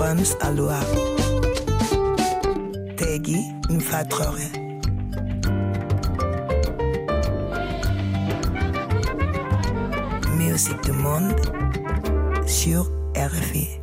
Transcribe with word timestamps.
Florence 0.00 0.34
Aloha. 0.40 0.80
Nfatrore. 3.68 4.48
Musique 10.38 10.82
du 10.84 10.92
monde 10.92 11.34
sur 12.46 12.90
RFI. 13.14 13.79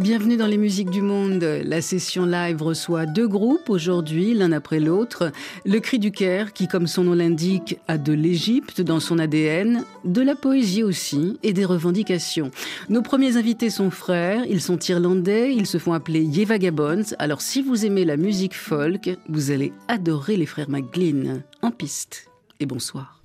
Bienvenue 0.00 0.38
dans 0.38 0.46
les 0.46 0.56
musiques 0.56 0.88
du 0.88 1.02
monde. 1.02 1.42
La 1.42 1.82
session 1.82 2.24
live 2.24 2.62
reçoit 2.62 3.04
deux 3.04 3.28
groupes 3.28 3.68
aujourd'hui, 3.68 4.32
l'un 4.32 4.50
après 4.50 4.80
l'autre. 4.80 5.30
Le 5.66 5.78
Cri 5.78 5.98
du 5.98 6.10
Caire, 6.10 6.54
qui, 6.54 6.68
comme 6.68 6.86
son 6.86 7.04
nom 7.04 7.12
l'indique, 7.12 7.78
a 7.86 7.98
de 7.98 8.14
l'Égypte 8.14 8.80
dans 8.80 8.98
son 8.98 9.18
ADN, 9.18 9.84
de 10.06 10.22
la 10.22 10.34
poésie 10.34 10.82
aussi 10.82 11.38
et 11.42 11.52
des 11.52 11.66
revendications. 11.66 12.50
Nos 12.88 13.02
premiers 13.02 13.36
invités 13.36 13.68
sont 13.68 13.90
frères, 13.90 14.46
ils 14.48 14.62
sont 14.62 14.78
irlandais, 14.78 15.54
ils 15.54 15.66
se 15.66 15.76
font 15.76 15.92
appeler 15.92 16.22
Yevagabons. 16.22 17.14
Alors 17.18 17.42
si 17.42 17.60
vous 17.60 17.84
aimez 17.84 18.06
la 18.06 18.16
musique 18.16 18.54
folk, 18.54 19.10
vous 19.28 19.50
allez 19.50 19.70
adorer 19.86 20.38
les 20.38 20.46
frères 20.46 20.70
McGlynn. 20.70 21.42
En 21.60 21.70
piste. 21.70 22.26
Et 22.58 22.64
bonsoir. 22.64 23.20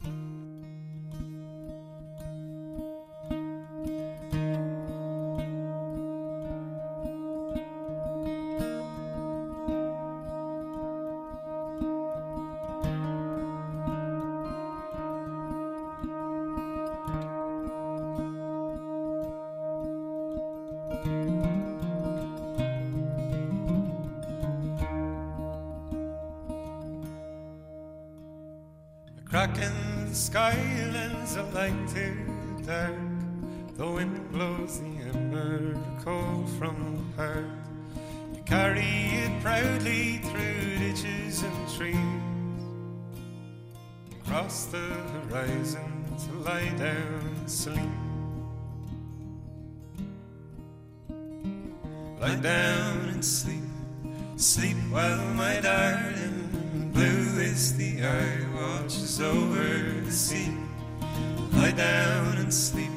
Skylands 30.36 31.38
are 31.38 31.50
light 31.54 31.88
to 31.88 32.14
dark. 32.66 32.94
The 33.78 33.90
wind 33.90 34.32
blows 34.34 34.82
the 34.82 34.94
ember 35.14 35.80
cold 36.04 36.50
from 36.60 36.76
the 36.98 37.24
heart. 37.24 37.46
You 38.36 38.42
carry 38.44 38.82
it 38.84 39.42
proudly 39.42 40.18
through 40.18 40.78
ditches 40.80 41.42
and 41.42 41.70
trees. 41.78 42.62
Across 44.20 44.66
the 44.66 44.90
horizon 45.16 46.04
to 46.26 46.32
lie 46.44 46.74
down 46.78 47.22
and 47.38 47.50
sleep. 47.50 47.96
Lie 52.20 52.42
down 52.42 52.98
and 53.14 53.24
sleep, 53.24 53.70
sleep 54.36 54.76
well, 54.92 55.34
my 55.36 55.62
darling. 55.62 56.45
Blue 56.96 57.42
is 57.42 57.76
the 57.76 58.06
eye, 58.06 58.40
watches 58.56 59.20
over 59.20 60.02
the 60.02 60.12
sea. 60.12 60.56
Lie 61.52 61.72
down 61.72 62.38
and 62.38 62.54
sleep, 62.54 62.90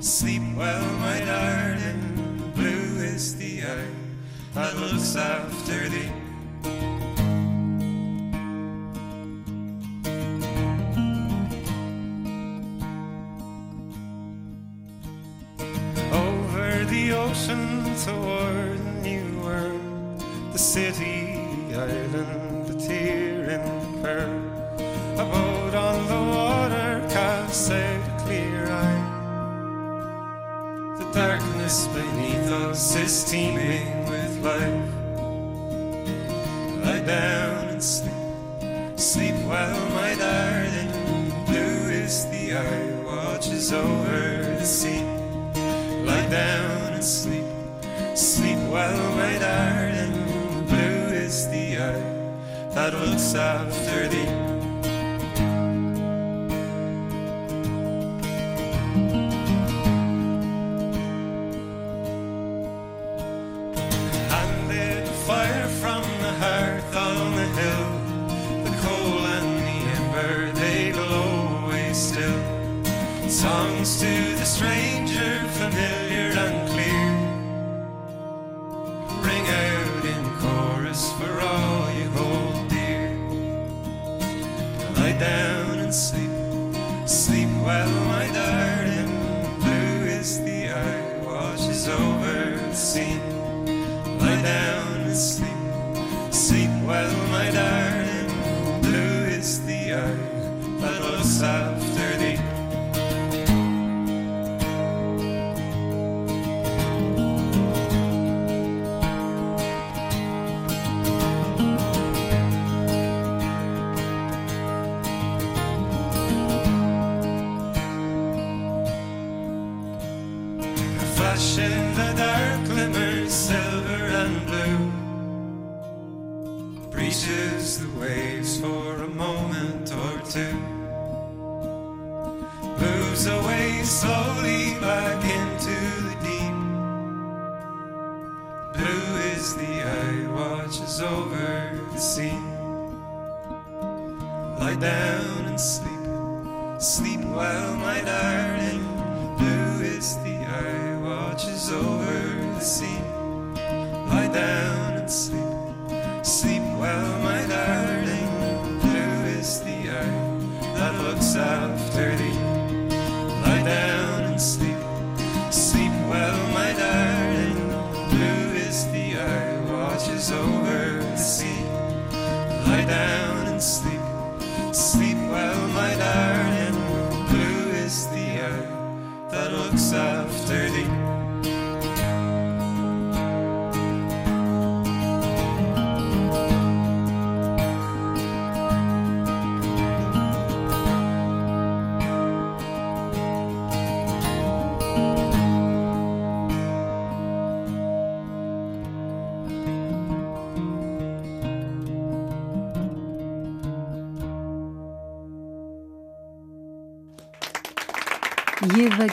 sleep 0.00 0.42
well, 0.56 0.84
my 0.98 1.20
darling. 1.20 2.52
Blue 2.56 2.98
is 2.98 3.36
the 3.36 3.62
eye 3.62 3.94
that 4.54 4.76
looks 4.78 5.14
after 5.14 5.88
thee. 5.88 6.19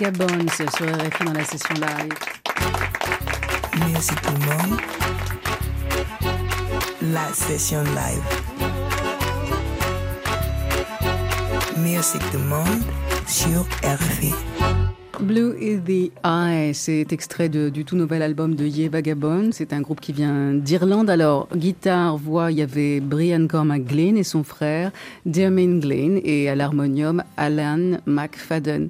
Vagabonds 0.08 0.50
sur 0.52 0.86
RFI 0.86 1.26
dans 1.26 1.34
la 1.34 1.44
session 1.44 1.76
live. 1.76 2.14
Music 3.88 4.18
du 4.24 4.46
monde. 4.46 4.80
La 7.02 7.34
session 7.34 7.84
live. 7.84 8.24
Music 11.78 12.22
du 12.32 12.38
monde 12.38 12.84
sur 13.28 13.66
RFI. 13.84 14.34
Blue 15.28 15.58
is 15.60 15.80
the 15.80 16.10
Eye, 16.24 16.74
c'est 16.74 17.12
extrait 17.12 17.50
du 17.50 17.84
tout 17.84 17.98
nouvel 17.98 18.22
album 18.22 18.56
de 18.56 18.66
Ye 18.66 18.88
Vagabond. 18.88 19.50
C'est 19.52 19.74
un 19.74 19.82
groupe 19.82 20.00
qui 20.00 20.14
vient 20.14 20.54
d'Irlande. 20.54 21.10
Alors, 21.10 21.50
guitare, 21.54 22.16
voix, 22.16 22.50
il 22.50 22.60
y 22.60 22.62
avait 22.62 23.02
Brian 23.02 23.46
Cormac 23.46 23.84
Glynn 23.84 24.16
et 24.16 24.24
son 24.24 24.46
frère, 24.46 24.92
Dermyn 25.26 25.80
Glynn, 25.82 26.22
et 26.24 26.48
à 26.48 26.56
l'harmonium, 26.56 27.26
Alan 27.36 27.98
McFadden. 28.06 28.88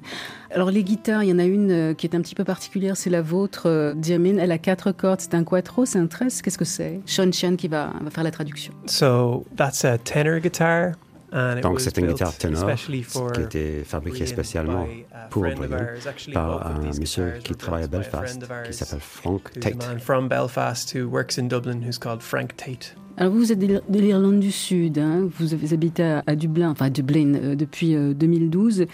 Alors, 0.52 0.70
les 0.70 0.84
guitares, 0.84 1.24
il 1.24 1.30
y 1.30 1.32
en 1.32 1.40
a 1.40 1.44
une 1.44 1.72
euh, 1.72 1.94
qui 1.94 2.06
est 2.06 2.14
un 2.14 2.20
petit 2.20 2.36
peu 2.36 2.44
particulière, 2.44 2.96
c'est 2.96 3.10
la 3.10 3.20
vôtre, 3.20 3.64
euh, 3.66 3.92
Dermyn. 3.94 4.38
Elle 4.38 4.52
a 4.52 4.58
quatre 4.58 4.92
cordes, 4.92 5.20
c'est 5.20 5.34
un 5.34 5.42
quattro, 5.42 5.86
c'est 5.86 5.98
un 5.98 6.06
treize, 6.06 6.40
qu'est-ce 6.40 6.56
que 6.56 6.64
c'est? 6.64 7.00
Sean 7.04 7.32
Chan 7.32 7.56
qui 7.56 7.66
va, 7.66 7.92
va 8.00 8.10
faire 8.10 8.24
la 8.24 8.30
traduction. 8.30 8.72
So 8.86 9.44
that's 9.56 9.84
a 9.84 9.98
tenor 9.98 10.38
guitar. 10.38 10.92
And 11.32 11.58
it 11.58 11.62
Donc 11.62 11.80
c'est 11.80 11.96
une 11.98 12.06
guitare 12.06 12.34
ténor 12.36 12.70
qui 13.34 13.40
était 13.42 13.82
fabriquée 13.84 14.24
Brian 14.24 14.32
spécialement 14.32 14.84
by 14.84 15.04
a 15.12 15.26
pour 15.28 15.42
Brian 15.42 15.86
par 16.32 16.66
un 16.66 16.80
monsieur 16.98 17.34
qui 17.44 17.54
travaille 17.54 17.82
à 17.82 17.84
a 17.84 17.88
Belfast 17.88 18.40
qui 18.66 18.72
s'appelle 18.72 19.00
Frank 19.00 19.42
a 19.56 19.60
Tate. 19.60 19.76
man 19.76 19.98
from 19.98 20.28
Belfast 20.28 20.94
who 20.94 21.06
works 21.06 21.38
in 21.38 21.48
Dublin 21.48 21.82
who's 21.86 21.98
called 21.98 22.22
Frank 22.22 22.56
Tate. 22.56 22.96
Alors 23.18 23.32
vous, 23.32 23.38
vous 23.40 23.52
êtes 23.52 23.58
de 23.58 23.66
l'Ir- 23.66 23.82
de 23.88 23.98
l'Irlande 23.98 24.38
du 24.38 24.52
Sud, 24.52 24.96
hein. 24.98 25.28
vous 25.38 25.52
avez 25.52 25.72
habité 25.74 26.04
à, 26.04 26.22
à 26.26 26.36
Dublin, 26.36 26.70
enfin 26.70 26.86
à 26.86 26.90
Dublin 26.90 27.34
euh, 27.34 27.54
depuis 27.56 27.96
euh, 27.96 28.14
2012. 28.14 28.86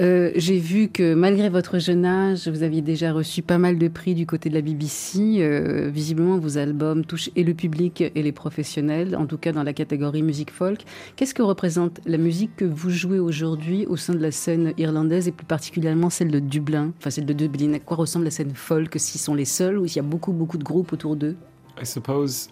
Euh, 0.00 0.30
J'ai 0.36 0.58
vu 0.58 0.88
que 0.88 1.14
malgré 1.14 1.48
votre 1.48 1.78
jeune 1.78 2.04
âge, 2.04 2.46
vous 2.46 2.62
aviez 2.62 2.82
déjà 2.82 3.12
reçu 3.12 3.42
pas 3.42 3.58
mal 3.58 3.78
de 3.78 3.88
prix 3.88 4.14
du 4.14 4.26
côté 4.26 4.48
de 4.48 4.54
la 4.54 4.60
BBC. 4.60 5.38
Euh, 5.40 5.90
visiblement, 5.92 6.38
vos 6.38 6.56
albums 6.56 7.04
touchent 7.04 7.30
et 7.34 7.42
le 7.42 7.52
public 7.54 8.00
et 8.02 8.22
les 8.22 8.32
professionnels, 8.32 9.16
en 9.16 9.26
tout 9.26 9.38
cas 9.38 9.50
dans 9.52 9.64
la 9.64 9.72
catégorie 9.72 10.22
musique 10.22 10.52
folk. 10.52 10.84
Qu'est-ce 11.16 11.34
que 11.34 11.42
représente 11.42 12.00
la 12.06 12.18
musique 12.18 12.54
que 12.56 12.64
vous 12.64 12.90
jouez 12.90 13.18
aujourd'hui 13.18 13.86
au 13.86 13.96
sein 13.96 14.14
de 14.14 14.20
la 14.20 14.30
scène 14.30 14.72
irlandaise 14.78 15.26
et 15.26 15.32
plus 15.32 15.46
particulièrement 15.46 16.10
celle 16.10 16.30
de 16.30 16.38
Dublin, 16.38 16.92
enfin 16.98 17.10
celle 17.10 17.26
de 17.26 17.32
Dublin 17.32 17.72
À 17.74 17.78
quoi 17.80 17.96
ressemble 17.96 18.26
la 18.26 18.30
scène 18.30 18.52
folk 18.54 18.94
S'ils 18.98 19.20
sont 19.20 19.34
les 19.34 19.44
seuls 19.44 19.78
ou 19.78 19.86
s'il 19.86 19.96
y 19.96 20.06
a 20.06 20.08
beaucoup, 20.08 20.32
beaucoup 20.32 20.58
de 20.58 20.64
groupes 20.64 20.92
autour 20.92 21.16
d'eux? 21.16 21.34
I 21.80 21.84
suppose 21.84 22.48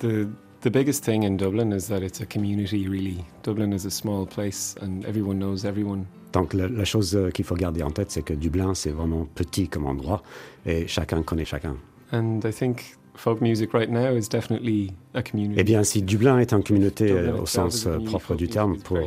the 0.00 0.26
the 0.62 0.70
biggest 0.70 1.04
thing 1.04 1.24
in 1.24 1.36
Dublin 1.36 1.72
is 1.72 1.88
that 1.88 2.00
it's 2.02 2.20
a 2.20 2.26
community. 2.26 2.86
Really, 2.88 3.18
Dublin 3.44 3.72
is 3.72 3.86
a 3.86 3.90
small 3.90 4.26
place, 4.26 4.76
and 4.82 5.04
everyone 5.06 5.38
knows 5.38 5.64
everyone. 5.64 6.04
Donc 6.32 6.54
la, 6.54 6.68
la 6.68 6.84
chose 6.84 7.16
euh, 7.16 7.30
qu'il 7.30 7.44
faut 7.44 7.56
garder 7.56 7.82
en 7.82 7.90
tête, 7.90 8.10
c'est 8.10 8.22
que 8.22 8.34
Dublin, 8.34 8.74
c'est 8.74 8.90
vraiment 8.90 9.26
petit 9.34 9.68
comme 9.68 9.86
endroit 9.86 10.22
et 10.66 10.86
chacun 10.86 11.22
connaît 11.22 11.44
chacun. 11.44 11.76
And 12.12 12.40
I 12.44 12.52
think 12.52 12.96
folk 13.14 13.40
music 13.40 13.72
right 13.72 13.90
now 13.90 14.16
is 14.16 14.28
definitely 14.28 14.92
a 15.14 15.22
community. 15.22 15.60
Eh 15.60 15.64
bien, 15.64 15.82
si 15.84 16.02
Dublin 16.02 16.38
est 16.38 16.52
une 16.52 16.62
communauté 16.62 17.10
euh, 17.10 17.42
au 17.42 17.46
sens 17.46 17.86
euh, 17.86 17.98
propre 17.98 18.34
du 18.34 18.48
terme 18.48 18.78
pour 18.78 18.98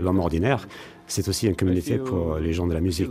l'homme 0.00 0.18
ordinaire, 0.18 0.66
c'est 1.10 1.28
aussi 1.28 1.46
une 1.46 1.56
communauté 1.56 1.98
pour 1.98 2.36
les 2.36 2.52
gens 2.52 2.66
de 2.66 2.74
la 2.74 2.80
musique. 2.80 3.10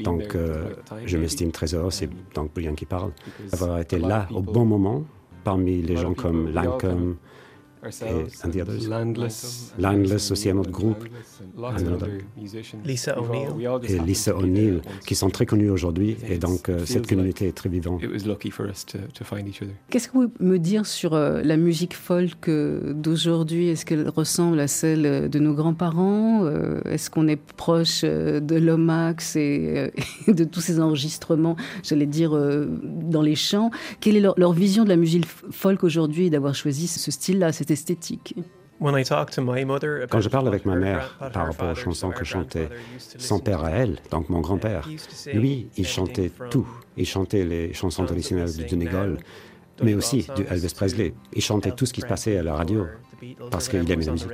Donc 0.00 0.34
euh, 0.34 0.70
je 1.04 1.16
m'estime 1.18 1.52
très 1.52 1.74
heureux, 1.74 1.90
c'est 1.90 2.06
um, 2.06 2.12
donc 2.34 2.50
Brian 2.54 2.74
qui 2.74 2.86
parle, 2.86 3.12
d'avoir 3.50 3.78
été 3.78 3.98
là 3.98 4.26
au 4.32 4.40
bon 4.40 4.64
moment 4.64 5.04
parmi 5.44 5.82
les 5.82 5.96
gens 5.96 6.14
comme 6.14 6.52
Lancome, 6.52 7.16
and 8.44 8.50
the 8.50 8.60
others. 8.60 8.88
Landless, 8.88 9.72
Landless 9.78 10.30
aussi, 10.30 10.50
un 10.50 10.58
autre 10.58 10.70
and 10.70 10.72
groupe. 10.72 11.04
Lisa 12.84 13.18
O'Neill. 13.20 13.80
et 13.88 13.98
Lisa 13.98 14.36
O'Neill, 14.36 14.80
qui 15.06 15.14
sont 15.14 15.30
très 15.30 15.46
connus 15.46 15.70
aujourd'hui. 15.70 16.16
Et 16.28 16.38
donc, 16.38 16.68
euh, 16.68 16.80
it 16.80 16.86
cette 16.86 17.06
communauté 17.06 17.48
est 17.48 17.52
très 17.52 17.68
vivante. 17.68 18.02
It 18.02 18.10
was 18.10 18.28
lucky 18.28 18.50
for 18.50 18.66
us 18.66 18.84
to, 18.86 18.98
to 19.14 19.24
find 19.24 19.48
each 19.48 19.62
other. 19.62 19.72
Qu'est-ce 19.90 20.08
que 20.08 20.18
vous 20.18 20.28
pouvez 20.28 20.48
me 20.48 20.58
dire 20.58 20.86
sur 20.86 21.14
euh, 21.14 21.42
la 21.42 21.56
musique 21.56 21.94
folk 21.94 22.48
euh, 22.48 22.92
d'aujourd'hui? 22.92 23.68
Est-ce 23.68 23.84
qu'elle 23.86 24.08
ressemble 24.08 24.60
à 24.60 24.68
celle 24.68 25.28
de 25.28 25.38
nos 25.38 25.54
grands-parents? 25.54 26.46
Est-ce 26.84 27.10
qu'on 27.10 27.28
est 27.28 27.36
proche 27.36 28.02
de 28.02 28.56
l'Omax 28.56 29.36
et 29.36 29.92
de 30.28 30.44
tous 30.44 30.60
ces 30.60 30.80
enregistrements, 30.80 31.56
j'allais 31.82 32.06
dire, 32.06 32.32
dans 32.32 33.22
les 33.22 33.34
chants 33.34 33.70
Quelle 34.00 34.16
est 34.16 34.20
leur, 34.20 34.34
leur 34.38 34.52
vision 34.52 34.84
de 34.84 34.88
la 34.88 34.96
musique 34.96 35.26
folk 35.50 35.84
aujourd'hui 35.84 36.26
et 36.26 36.30
d'avoir 36.30 36.54
choisi 36.54 36.86
ce 36.86 37.10
style-là, 37.10 37.52
cette 37.52 37.70
esthétique 37.76 38.34
When 38.78 38.94
I 38.94 39.04
talk 39.04 39.30
to 39.32 39.42
my 39.42 39.64
mother 39.64 40.02
about 40.02 40.10
Quand 40.10 40.20
je 40.20 40.28
parle 40.28 40.48
avec 40.48 40.66
ma 40.66 40.76
mère 40.76 41.16
par 41.32 41.46
rapport 41.46 41.70
aux 41.70 41.74
chansons 41.74 42.10
so 42.10 42.18
que 42.18 42.24
chantait 42.24 42.68
son 42.98 43.38
père 43.38 43.64
à 43.64 43.70
elle, 43.70 43.96
donc 44.10 44.28
mon 44.28 44.40
grand-père, 44.40 44.86
lui, 45.32 45.68
il 45.78 45.86
chantait 45.86 46.30
tout. 46.50 46.68
Il 46.98 47.06
chantait 47.06 47.44
les 47.44 47.72
chansons 47.72 48.04
traditionnelles 48.04 48.54
du 48.54 48.66
Donegal, 48.66 49.16
mais 49.82 49.94
aussi 49.94 50.26
du 50.36 50.42
Elvis 50.50 50.74
Presley. 50.74 51.14
Il 51.32 51.40
chantait 51.40 51.72
tout 51.72 51.86
ce 51.86 51.94
qui 51.94 52.02
se 52.02 52.06
passait 52.06 52.36
à 52.36 52.42
la 52.42 52.54
radio 52.54 52.86
parce 53.50 53.68
qu'il 53.68 53.78
aimait 53.78 54.04
la 54.04 54.12
musique. 54.12 54.28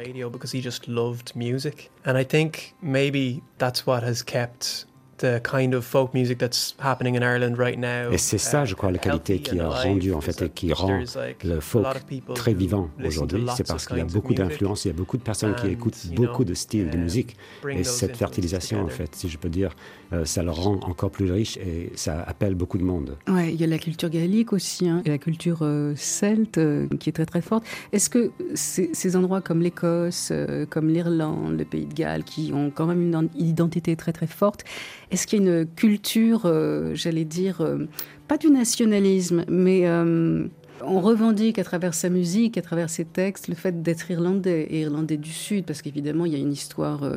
Et 8.12 8.18
c'est 8.18 8.38
ça, 8.38 8.64
uh, 8.64 8.66
je 8.66 8.74
crois, 8.74 8.90
la 8.90 8.98
qualité 8.98 9.38
qui 9.40 9.60
and 9.60 9.64
a 9.64 9.68
rendu, 9.68 10.12
en 10.12 10.20
fait, 10.20 10.32
et 10.42 10.48
that 10.48 10.48
qui 10.48 10.72
rend 10.72 11.00
le 11.44 11.56
a 11.58 11.60
folk 11.60 11.84
lot 11.84 11.90
of 11.96 12.06
people 12.06 12.34
très 12.34 12.54
vivant 12.54 12.90
aujourd'hui. 13.04 13.44
C'est 13.56 13.62
of 13.62 13.68
parce 13.68 13.86
qu'il 13.86 13.98
y 13.98 14.00
a 14.00 14.04
beaucoup 14.04 14.32
music 14.32 14.38
d'influences, 14.48 14.84
il 14.84 14.88
y 14.88 14.90
a 14.90 14.94
beaucoup 14.94 15.16
de 15.16 15.22
personnes 15.22 15.54
qui 15.54 15.68
écoutent 15.68 16.04
you 16.04 16.14
beaucoup 16.14 16.44
de 16.44 16.54
styles 16.54 16.90
de 16.90 16.96
uh, 16.96 17.00
musique. 17.00 17.36
Et 17.70 17.84
cette 17.84 18.16
fertilisation, 18.16 18.82
en 18.84 18.88
fait, 18.88 19.14
si 19.14 19.28
je 19.28 19.38
peux 19.38 19.48
dire, 19.48 19.74
euh, 20.12 20.24
ça 20.24 20.42
le 20.42 20.50
rend 20.50 20.78
encore 20.82 21.10
plus 21.10 21.30
riche 21.30 21.56
et 21.58 21.92
ça 21.94 22.20
appelle 22.22 22.54
beaucoup 22.54 22.78
de 22.78 22.84
monde. 22.84 23.16
Ouais, 23.28 23.52
il 23.52 23.60
y 23.60 23.64
a 23.64 23.66
la 23.66 23.78
culture 23.78 24.10
gaélique 24.10 24.52
aussi, 24.52 24.88
hein, 24.88 25.02
et 25.04 25.08
la 25.10 25.18
culture 25.18 25.60
euh, 25.62 25.94
celte 25.96 26.58
euh, 26.58 26.88
qui 27.00 27.08
est 27.08 27.12
très 27.12 27.26
très 27.26 27.40
forte. 27.42 27.64
Est-ce 27.92 28.10
que 28.10 28.30
ces, 28.54 28.90
ces 28.92 29.16
endroits 29.16 29.40
comme 29.40 29.62
l'Écosse, 29.62 30.28
euh, 30.32 30.66
comme 30.66 30.88
l'Irlande, 30.88 31.58
le 31.58 31.64
Pays 31.64 31.86
de 31.86 31.94
Galles, 31.94 32.24
qui 32.24 32.52
ont 32.54 32.70
quand 32.70 32.86
même 32.86 33.00
une 33.02 33.16
en- 33.16 33.28
identité 33.36 33.96
très 33.96 34.12
très 34.12 34.26
forte, 34.26 34.64
est-ce 35.12 35.26
qu'il 35.26 35.44
y 35.44 35.48
a 35.48 35.60
une 35.60 35.66
culture, 35.66 36.42
euh, 36.46 36.94
j'allais 36.94 37.26
dire, 37.26 37.60
euh, 37.60 37.86
pas 38.28 38.38
du 38.38 38.50
nationalisme, 38.50 39.44
mais 39.46 39.86
euh, 39.86 40.46
on 40.82 41.00
revendique 41.00 41.58
à 41.58 41.64
travers 41.64 41.92
sa 41.92 42.08
musique, 42.08 42.56
à 42.56 42.62
travers 42.62 42.88
ses 42.88 43.04
textes, 43.04 43.48
le 43.48 43.54
fait 43.54 43.82
d'être 43.82 44.10
irlandais 44.10 44.62
et 44.70 44.80
irlandais 44.80 45.18
du 45.18 45.30
Sud, 45.30 45.66
parce 45.66 45.82
qu'évidemment, 45.82 46.24
il 46.24 46.32
y 46.32 46.34
a 46.34 46.38
une 46.38 46.50
histoire 46.50 47.08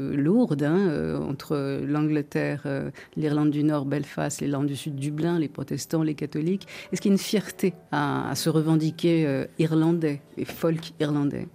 lourde 0.00 0.62
hein, 0.64 1.20
entre 1.28 1.80
l'Angleterre, 1.86 2.66
l'Irlande 3.16 3.50
du 3.50 3.62
Nord, 3.62 3.84
Belfast, 3.84 4.40
l'Irlande 4.40 4.66
du 4.66 4.74
Sud, 4.74 4.96
Dublin, 4.96 5.38
les 5.38 5.48
protestants, 5.48 6.02
les 6.02 6.14
catholiques. 6.14 6.66
Est-ce 6.90 7.00
qu'il 7.00 7.10
y 7.10 7.12
a 7.12 7.16
une 7.16 7.18
fierté 7.18 7.74
à, 7.92 8.32
se 8.34 8.48
revendiquer 8.48 9.44
irlandais 9.60 10.20
et 10.36 10.44
folk 10.44 10.92
irlandais? 10.98 11.46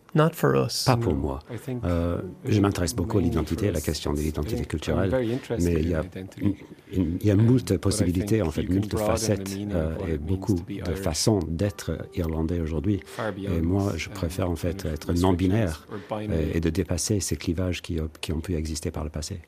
Pas 0.86 0.98
pour 0.98 1.14
moi. 1.14 1.40
Euh, 1.86 2.22
je 2.46 2.60
m'intéresse 2.60 2.96
beaucoup 2.96 3.20
à 3.20 3.22
l'identité, 3.22 3.68
à 3.68 3.70
for 3.70 3.74
la 3.74 3.80
us. 3.80 3.86
question 3.86 4.14
de 4.14 4.20
l'identité 4.20 4.62
I'm 4.62 4.66
culturelle, 4.66 5.12
mais 5.60 5.74
il 5.74 5.90
y 5.90 5.94
in 5.94 6.00
a, 6.00 6.04
identity. 6.04 6.56
il 6.92 7.24
y 7.24 7.32
a 7.32 7.36
moult 7.36 7.78
possibilités, 7.78 8.42
en 8.42 8.52
fait, 8.52 8.68
moult 8.68 8.98
facettes 8.98 9.58
euh, 9.72 9.96
et 10.08 10.18
beaucoup 10.18 10.56
to 10.56 10.64
be 10.64 10.68
de 10.70 10.92
Irish. 10.92 11.00
façons 11.00 11.40
d'être 11.48 11.98
irlandais 12.16 12.60
aujourd'hui. 12.60 13.02
Et 13.38 13.62
moi, 13.62 13.94
je 13.96 14.10
préfère 14.10 14.50
en 14.50 14.56
fait 14.56 14.82
kind 14.82 14.88
of 14.88 14.94
être 14.94 15.14
non-binaire 15.14 15.88
or 16.12 16.22
et, 16.22 16.60
de 16.60 16.70
dépasser 16.70 17.20
ces 17.20 17.36
clivages 17.36 17.82
qui, 17.82 18.00
qui 18.22 18.34
ont 18.34 18.42
pu 18.42 18.56
exister 18.56 18.92
par 18.92 19.04
le 19.04 19.10
passé. 19.10 19.42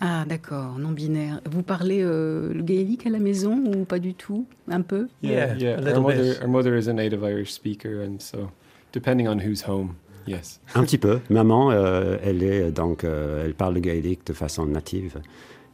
Ah, 0.00 0.24
d'accord, 0.28 0.78
non 0.78 0.90
binaire. 0.90 1.40
Vous 1.48 1.62
parlez 1.62 2.02
euh, 2.02 2.52
le 2.52 2.62
gaélique 2.62 3.06
à 3.06 3.10
la 3.10 3.18
maison 3.18 3.62
ou 3.66 3.84
pas 3.84 3.98
du 3.98 4.14
tout 4.14 4.46
Un 4.68 4.82
peu? 4.82 5.08
Yeah, 5.22 5.54
yeah. 5.56 5.78
a 5.78 5.80
little 5.80 5.96
Our 5.96 6.02
mother, 6.02 6.36
our 6.42 6.48
mother 6.48 6.76
is 6.76 6.88
a 6.88 6.92
native 6.92 7.22
Irish 7.22 7.52
speaker, 7.52 8.02
and 8.02 8.18
so 8.18 8.50
depending 8.92 9.28
on 9.28 9.38
who's 9.38 9.62
home, 9.62 9.94
yes. 10.26 10.60
Un 10.74 10.82
petit 10.82 10.98
peu. 10.98 11.20
Maman, 11.30 11.70
euh, 11.70 12.16
elle 12.22 12.42
est 12.42 12.70
donc, 12.70 13.04
euh, 13.04 13.44
elle 13.44 13.54
parle 13.54 13.74
le 13.74 13.80
gaélique 13.80 14.26
de 14.26 14.32
façon 14.32 14.66
native. 14.66 15.20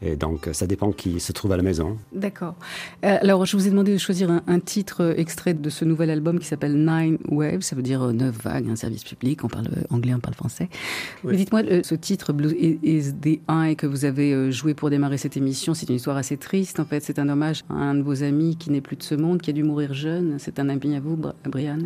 Et 0.03 0.17
donc, 0.17 0.49
ça 0.53 0.67
dépend 0.67 0.93
qui 0.93 1.21
se 1.21 1.33
trouve 1.33 1.53
à 1.53 1.57
la 1.57 1.63
maison. 1.63 1.99
D'accord. 2.13 2.55
Euh, 3.05 3.19
alors, 3.21 3.45
je 3.45 3.57
vous 3.57 3.67
ai 3.67 3.71
demandé 3.71 3.93
de 3.93 3.99
choisir 3.99 4.31
un, 4.31 4.43
un 4.47 4.61
titre 4.61 5.03
euh, 5.03 5.15
extrait 5.17 5.53
de 5.53 5.71
ce 5.71 5.85
nouvel 5.85 6.09
album 6.11 6.39
qui 6.39 6.47
s'appelle 6.47 6.75
Nine 6.75 7.19
Waves, 7.29 7.61
ça 7.61 7.77
veut 7.77 7.83
dire 7.83 8.03
euh, 8.03 8.13
neuf 8.13 8.43
vagues, 8.43 8.69
un 8.71 8.77
service 8.77 9.05
public, 9.05 9.45
on 9.45 9.49
parle 9.49 9.67
euh, 9.67 9.83
anglais, 9.95 10.15
on 10.15 10.21
parle 10.21 10.35
français. 10.35 10.69
Oui. 11.23 11.33
Mais 11.33 11.37
dites-moi, 11.37 11.63
euh, 11.65 11.83
ce 11.85 11.95
titre, 11.95 12.33
Blue 12.33 12.55
is 12.55 13.13
the 13.13 13.41
Eye, 13.49 13.77
que 13.77 13.87
vous 13.87 14.05
avez 14.05 14.51
joué 14.51 14.75
pour 14.75 14.89
démarrer 14.89 15.19
cette 15.19 15.37
émission, 15.37 15.75
c'est 15.75 15.89
une 15.89 15.97
histoire 15.97 16.17
assez 16.17 16.37
triste, 16.37 16.81
en 16.81 16.85
fait. 16.85 17.01
C'est 17.01 17.19
un 17.19 17.29
hommage 17.29 17.65
à 17.69 17.75
un 17.75 17.95
de 17.95 18.03
vos 18.03 18.23
amis 18.23 18.57
qui 18.57 18.71
n'est 18.71 18.81
plus 18.81 18.97
de 18.97 19.03
ce 19.03 19.15
monde, 19.15 19.43
qui 19.43 19.51
a 19.51 19.53
dû 19.53 19.63
mourir 19.63 19.93
jeune. 19.93 20.37
C'est 20.39 20.59
un 20.59 20.69
ami 20.69 20.97
à 20.97 21.01
vous, 21.01 21.19
Brian? 21.45 21.79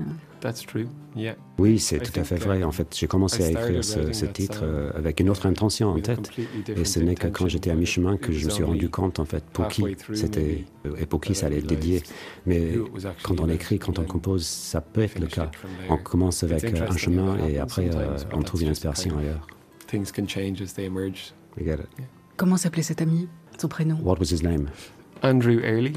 Oui, 1.58 1.78
c'est 1.78 1.98
tout 1.98 2.18
à 2.18 2.24
fait 2.24 2.36
vrai. 2.36 2.62
um, 2.62 2.68
En 2.68 2.72
fait, 2.72 2.94
j'ai 2.96 3.06
commencé 3.06 3.44
à 3.44 3.50
écrire 3.50 3.84
ce, 3.84 4.26
titre 4.26 4.60
euh, 4.62 4.90
avec 4.94 5.20
une 5.20 5.30
autre 5.30 5.46
intention 5.46 5.90
en 5.90 6.00
tête. 6.00 6.30
Et 6.68 6.84
ce 6.84 7.00
n'est 7.00 7.14
que 7.14 7.28
quand 7.28 7.48
j'étais 7.48 7.70
à 7.70 7.74
mi-chemin 7.74 8.16
que 8.16 8.32
je 8.32 8.44
me 8.44 8.50
suis 8.50 8.64
rendu 8.64 8.88
compte, 8.88 9.18
en 9.18 9.24
fait, 9.24 9.44
pour 9.44 9.68
qui 9.68 9.84
c'était 10.12 10.64
et 10.98 11.06
pour 11.06 11.20
qui 11.20 11.34
ça 11.34 11.46
allait 11.46 11.58
être 11.58 11.66
dédié. 11.66 12.02
Mais 12.46 12.74
quand 13.22 13.40
on 13.40 13.48
écrit, 13.48 13.78
quand 13.78 13.98
on 13.98 14.04
compose, 14.04 14.44
ça 14.44 14.80
peut 14.80 15.02
être 15.02 15.18
le 15.18 15.26
cas. 15.26 15.50
On 15.88 15.96
commence 15.96 16.42
avec 16.42 16.64
euh, 16.64 16.88
un 16.88 16.96
chemin 16.96 17.38
et 17.46 17.58
après, 17.58 17.88
euh, 17.94 18.16
on 18.32 18.38
that's 18.38 18.44
trouve 18.44 18.62
une 18.62 18.68
inspiration 18.68 19.18
ailleurs. 19.18 19.46
things 19.86 20.10
can 20.10 20.26
change 20.26 20.60
as 20.60 20.74
they 20.74 20.86
emerge. 20.86 21.32
I 21.60 21.64
get 21.64 21.74
it. 21.74 22.04
Comment 22.36 22.56
s'appelait 22.56 22.82
cet 22.82 23.00
ami 23.00 23.28
Son 23.58 23.68
prénom? 23.68 23.96
What 24.02 24.18
was 24.18 24.32
his 24.32 24.42
name? 24.42 24.68
Andrew 25.22 25.60
Early, 25.62 25.94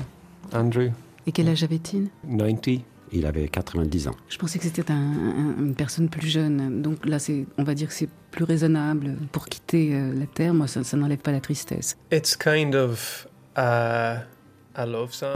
Andrew, 0.53 0.91
Et 1.25 1.31
quel 1.31 1.49
âge 1.49 1.63
avait-il? 1.63 2.09
90. 2.25 2.81
Il 3.11 3.25
avait 3.25 3.47
90 3.47 4.07
ans. 4.09 4.15
Je 4.29 4.37
pensais 4.37 4.59
que 4.59 4.65
c'était 4.65 4.91
un- 4.91 4.95
un- 4.95 5.55
une 5.59 5.75
personne 5.75 6.09
plus 6.09 6.27
jeune. 6.27 6.81
Donc 6.81 7.05
là, 7.05 7.19
c'est, 7.19 7.45
on 7.57 7.63
va 7.63 7.73
dire 7.73 7.87
que 7.87 7.93
c'est 7.93 8.09
plus 8.31 8.43
raisonnable 8.43 9.15
pour 9.31 9.45
quitter 9.47 9.93
euh, 9.95 10.13
la 10.13 10.25
Terre. 10.25 10.53
Moi, 10.53 10.67
ça, 10.67 10.83
ça 10.83 10.97
n'enlève 10.97 11.19
pas 11.19 11.31
la 11.31 11.39
tristesse. 11.39 11.97
It's 12.11 12.35
kind 12.35 12.75
of 12.75 13.27
uh. 13.57 14.19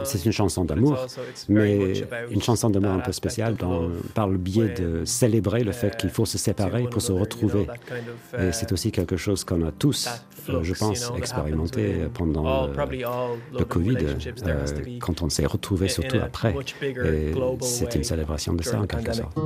C'est 0.04 0.24
une 0.24 0.32
chanson 0.32 0.64
d'amour, 0.64 1.06
mais 1.48 2.04
une 2.30 2.42
chanson 2.42 2.70
d'amour 2.70 2.92
un 2.92 3.00
peu 3.00 3.12
spéciale 3.12 3.56
dans- 3.56 3.90
par 4.14 4.28
le 4.28 4.38
biais 4.38 4.68
de 4.74 5.04
célébrer 5.04 5.64
le 5.64 5.72
fait 5.72 5.96
qu'il 5.96 6.10
faut 6.10 6.24
se 6.26 6.38
séparer 6.38 6.84
pour 6.84 7.02
se 7.02 7.12
retrouver. 7.12 7.66
Et 8.38 8.48
uh, 8.48 8.52
c'est 8.52 8.72
aussi 8.72 8.92
quelque 8.92 9.16
chose 9.16 9.44
qu'on 9.44 9.66
a 9.66 9.72
tous, 9.72 10.08
euh, 10.48 10.62
je 10.62 10.74
pense, 10.74 11.12
expérimenté 11.16 12.06
pendant 12.14 12.66
le, 12.68 13.64
Covid, 13.64 13.96
euh, 14.46 14.66
quand 15.00 15.22
on 15.22 15.28
s'est 15.28 15.46
retrouvé 15.46 15.88
surtout 15.88 16.18
après. 16.22 16.54
Et 17.04 17.32
c'est 17.62 17.94
une 17.94 18.04
célébration 18.04 18.54
de 18.54 18.62
ça 18.62 18.80
en 18.80 18.86
quelque 18.86 19.12
sorte. 19.12 19.36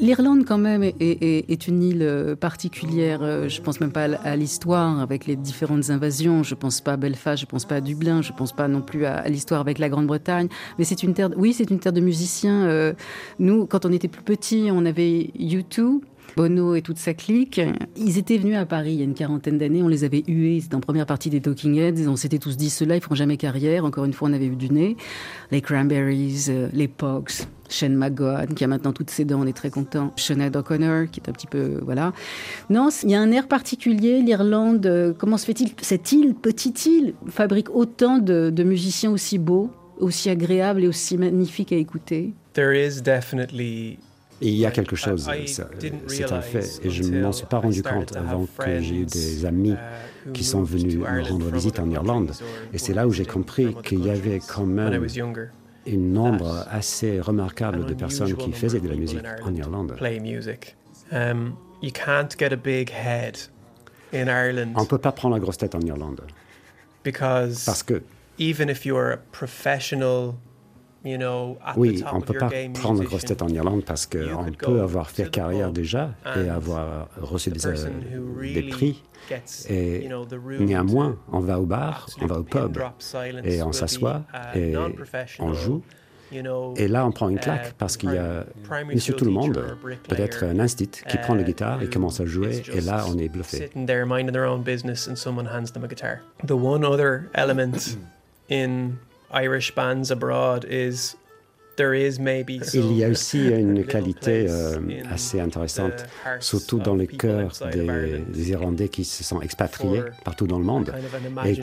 L'Irlande, 0.00 0.44
quand 0.46 0.58
même, 0.58 0.82
est, 0.82 1.68
une 1.68 1.82
île 1.82 2.02
euh, 2.02 2.36
particulière. 2.36 3.18
Euh, 3.22 3.48
Je 3.48 3.60
pense 3.60 3.80
même 3.80 3.90
pas 3.90 4.04
à 4.04 4.36
l'histoire 4.36 5.00
avec 5.00 5.26
les 5.26 5.34
différentes 5.34 5.90
invasions. 5.90 6.42
Je 6.44 6.54
pense 6.54 6.80
pas 6.80 6.92
à 6.92 6.96
Belfast, 6.96 7.40
je 7.40 7.46
pense 7.46 7.64
pas 7.64 7.76
à 7.76 7.80
Dublin, 7.80 8.22
je 8.22 8.32
pense 8.32 8.52
pas 8.52 8.68
non 8.68 8.80
plus 8.80 9.04
à, 9.04 9.16
à 9.16 9.28
l'histoire 9.28 9.60
avec 9.60 9.78
la 9.78 9.88
Grande-Bretagne. 9.88 10.48
Mais 10.78 10.84
c'est 10.84 11.02
une 11.02 11.14
terre, 11.14 11.30
oui, 11.36 11.52
c'est 11.52 11.68
une 11.70 11.80
terre 11.80 11.92
de 11.92 12.00
musiciens. 12.00 12.64
Euh, 12.64 12.92
Nous, 13.40 13.66
quand 13.66 13.84
on 13.84 13.92
était 13.92 14.08
plus 14.08 14.22
petits, 14.22 14.68
on 14.72 14.86
avait 14.86 15.32
U2. 15.38 16.00
Bono 16.36 16.74
et 16.74 16.82
toute 16.82 16.98
sa 16.98 17.14
clique, 17.14 17.60
ils 17.96 18.18
étaient 18.18 18.38
venus 18.38 18.56
à 18.56 18.66
Paris 18.66 18.92
il 18.92 18.98
y 18.98 19.00
a 19.00 19.04
une 19.04 19.14
quarantaine 19.14 19.58
d'années, 19.58 19.82
on 19.82 19.88
les 19.88 20.04
avait 20.04 20.22
hués, 20.26 20.60
c'était 20.60 20.74
en 20.74 20.80
première 20.80 21.06
partie 21.06 21.30
des 21.30 21.40
Talking 21.40 21.76
Heads, 21.76 22.08
on 22.08 22.16
s'était 22.16 22.38
tous 22.38 22.56
dit, 22.56 22.70
ceux-là, 22.70 22.96
ils 22.96 23.00
feront 23.00 23.14
jamais 23.14 23.36
carrière, 23.36 23.84
encore 23.84 24.04
une 24.04 24.12
fois, 24.12 24.28
on 24.28 24.32
avait 24.32 24.46
eu 24.46 24.56
du 24.56 24.70
nez. 24.70 24.96
Les 25.50 25.60
Cranberries, 25.60 26.46
euh, 26.48 26.68
les 26.72 26.88
Pogs, 26.88 27.30
Shane 27.68 27.94
McGowan, 27.94 28.54
qui 28.54 28.64
a 28.64 28.66
maintenant 28.66 28.92
toutes 28.92 29.10
ses 29.10 29.24
dents, 29.24 29.40
on 29.42 29.46
est 29.46 29.56
très 29.56 29.70
content. 29.70 30.12
Sinead 30.16 30.56
O'Connor, 30.56 31.10
qui 31.10 31.20
est 31.20 31.28
un 31.28 31.32
petit 31.32 31.46
peu, 31.46 31.80
voilà. 31.82 32.12
Non, 32.70 32.88
il 33.02 33.10
y 33.10 33.14
a 33.14 33.20
un 33.20 33.30
air 33.30 33.48
particulier, 33.48 34.22
l'Irlande, 34.22 34.86
euh, 34.86 35.12
comment 35.16 35.36
se 35.36 35.46
fait-il, 35.46 35.72
cette 35.80 36.12
île, 36.12 36.34
petite 36.34 36.86
île, 36.86 37.14
fabrique 37.28 37.70
autant 37.74 38.18
de, 38.18 38.62
musiciens 38.62 39.10
aussi 39.10 39.38
beaux, 39.38 39.70
aussi 39.98 40.30
agréables 40.30 40.84
et 40.84 40.88
aussi 40.88 41.16
magnifiques 41.16 41.72
à 41.72 41.76
écouter? 41.76 42.34
Et 44.40 44.48
il 44.48 44.54
y 44.56 44.66
a 44.66 44.70
quelque 44.70 44.94
chose, 44.94 45.28
didn't 45.80 46.08
c'est 46.08 46.32
un 46.32 46.40
fait, 46.40 46.80
et 46.84 46.90
je 46.90 47.02
ne 47.02 47.20
m'en 47.20 47.32
suis 47.32 47.46
pas 47.46 47.58
rendu 47.58 47.82
compte 47.82 48.16
avant 48.16 48.46
que 48.46 48.80
j'ai 48.80 49.00
eu 49.00 49.04
des 49.04 49.44
amis 49.44 49.72
uh, 49.72 50.32
qui 50.32 50.44
sont 50.44 50.62
venus 50.62 50.96
me 50.96 51.22
rendre 51.28 51.50
visite 51.50 51.80
en 51.80 51.90
Irlande. 51.90 52.32
Et 52.72 52.78
c'est 52.78 52.94
là 52.94 53.08
où 53.08 53.12
j'ai 53.12 53.24
compris 53.24 53.74
qu'il 53.82 54.04
y 54.04 54.10
avait 54.10 54.38
quand 54.38 54.66
même 54.66 55.06
un 55.86 55.96
nombre 55.96 56.66
assez 56.70 57.20
remarquable 57.20 57.86
de 57.86 57.94
personnes 57.94 58.36
qui 58.36 58.52
faisaient 58.52 58.78
of 58.78 58.84
de 58.84 58.88
la 58.88 58.96
musique 58.96 59.24
en 59.42 59.54
Ireland 59.54 59.88
Irlande. 59.96 59.96
Um, 61.10 61.56
you 61.80 61.90
can't 61.90 62.36
get 62.38 62.52
a 62.52 62.56
big 62.56 62.90
head 62.90 63.38
in 64.12 64.28
Ireland 64.28 64.74
On 64.76 64.82
ne 64.82 64.86
peut 64.86 64.98
pas 64.98 65.12
prendre 65.12 65.34
la 65.34 65.40
grosse 65.40 65.56
tête 65.56 65.74
en 65.74 65.80
Irlande, 65.80 66.20
parce 67.64 67.82
que 67.82 68.02
Oui, 71.76 72.02
on 72.12 72.18
ne 72.18 72.22
peut 72.22 72.34
pas 72.34 72.50
prendre 72.74 73.02
grosse 73.04 73.24
tête 73.24 73.42
en 73.42 73.48
Irlande 73.48 73.84
parce 73.84 74.06
qu'on 74.06 74.50
peut 74.58 74.80
avoir 74.80 75.10
fait 75.10 75.30
carrière 75.30 75.72
déjà 75.72 76.10
et 76.36 76.48
avoir 76.48 77.08
reçu 77.20 77.50
des, 77.50 77.66
euh, 77.66 77.74
des 78.40 78.62
prix. 78.64 79.02
Et 79.68 80.08
néanmoins, 80.60 81.16
on 81.32 81.40
va 81.40 81.60
au 81.60 81.66
bar, 81.66 82.06
on 82.20 82.26
va 82.26 82.38
au 82.38 82.44
pub 82.44 82.78
et 83.44 83.62
on 83.62 83.72
s'assoit 83.72 84.22
a 84.32 84.56
et 84.56 84.74
on 85.38 85.52
joue. 85.52 85.82
Et 86.76 86.88
là, 86.88 87.06
on 87.06 87.12
prend 87.12 87.28
une 87.28 87.38
claque 87.38 87.68
uh, 87.68 87.74
parce 87.78 87.96
qu'il 87.96 88.12
y 88.12 88.18
a 88.18 88.44
Monsieur 88.84 89.14
Tout 89.14 89.24
le 89.24 89.30
Monde, 89.30 89.64
peut-être 90.08 90.44
un 90.44 90.58
instit, 90.58 90.88
qui 90.88 91.16
prend 91.18 91.34
la 91.34 91.42
uh, 91.42 91.44
guitare 91.44 91.82
et 91.82 91.88
commence 91.88 92.20
à 92.20 92.26
jouer. 92.26 92.62
Et 92.72 92.80
là, 92.80 93.04
on 93.08 93.18
est 93.18 93.28
bluffé. 93.28 93.70
Irish 99.30 99.74
bands 99.74 100.10
abroad 100.10 100.64
is 100.64 101.16
Il 102.74 102.92
y 102.96 103.02
a 103.02 103.06
some 103.06 103.12
aussi 103.12 103.48
une 103.48 103.84
qualité 103.84 104.46
euh, 104.48 104.78
assez 105.10 105.40
intéressante, 105.40 106.06
surtout 106.40 106.78
of 106.78 106.82
dans 106.82 106.94
outside 107.46 107.66
of 107.66 107.72
des, 108.32 108.50
Irlandais 108.50 108.88
qui 108.88 109.04
se 109.04 109.22
sont 109.24 109.40
expatriés 109.40 110.02
partout 110.24 110.46
dans 110.46 110.58
le 110.58 110.64
monde 110.64 110.92
kind 110.92 111.04
of 111.04 111.38
an 111.38 111.44
et 111.44 111.56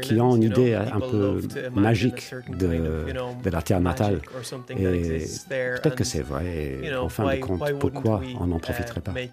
qui, 0.00 0.20
ont 0.20 0.36
une 0.36 0.42
idée 0.44 0.74
un 0.74 1.00
peu 1.00 1.40
magique 1.74 2.32
de, 2.48 3.06
de 3.42 3.50
la 3.50 3.62
terre 3.62 3.80
natale. 3.80 4.20
Et 4.70 5.24
peut-être 5.48 5.94
que 5.96 6.04
c'est 6.04 6.22
vrai. 6.22 6.78
Et 6.82 6.94
en 6.94 7.08
fin 7.08 7.24
why- 7.24 7.36
de 7.36 7.44
compte, 7.44 7.78
pourquoi 7.78 8.18
we, 8.18 8.34
on 8.40 8.46
n'en 8.46 8.58
uh, 8.58 8.60
profiterait 8.60 9.00
pas? 9.00 9.12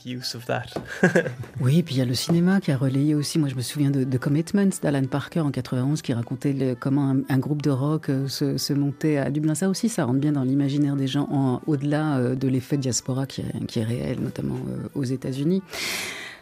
Oui, 1.62 1.80
et 1.80 1.84
puis 1.84 1.96
il 1.96 1.98
y 2.00 2.02
a 2.02 2.06
le 2.06 2.14
cinéma 2.14 2.60
qui 2.60 2.72
a 2.72 2.78
relayé 2.78 3.16
aussi. 3.16 3.40
Moi, 3.40 3.50
je 3.50 3.56
me 3.56 3.62
souviens 3.62 3.92
de, 3.92 4.04
de 4.04 4.18
Commitments 4.18 4.70
d'Alan 4.82 5.06
Parker 5.06 5.42
en 5.42 5.52
91 5.52 6.02
qui 6.02 6.14
racontait 6.14 6.54
le- 6.54 6.76
comment 6.76 7.12
un, 7.12 7.18
un 7.30 7.38
groupe 7.40 7.62
de 7.62 7.70
rock 7.70 8.10
euh, 8.10 8.28
se, 8.28 8.58
se 8.58 8.74
montait 8.74 9.18
à 9.18 9.30
Dublin. 9.30 9.56
Ça 9.56 9.70
aussi, 9.70 9.90
ça 9.90 10.06
rentre 10.06 10.20
dans 10.32 10.44
l'imaginaire 10.44 10.96
des 10.96 11.08
gens, 11.08 11.28
en- 11.32 11.62
au-delà 11.68 12.18
euh, 12.18 12.36
de 12.36 12.48
l'effet 12.48 12.78
diaspora 12.78 13.26
qui 13.26 13.42
est, 13.42 13.66
qui 13.68 13.80
est 13.80 13.84
réel, 13.84 14.20
notamment 14.22 14.56
euh, 14.70 14.88
aux 14.96 15.04
États-Unis. 15.04 15.62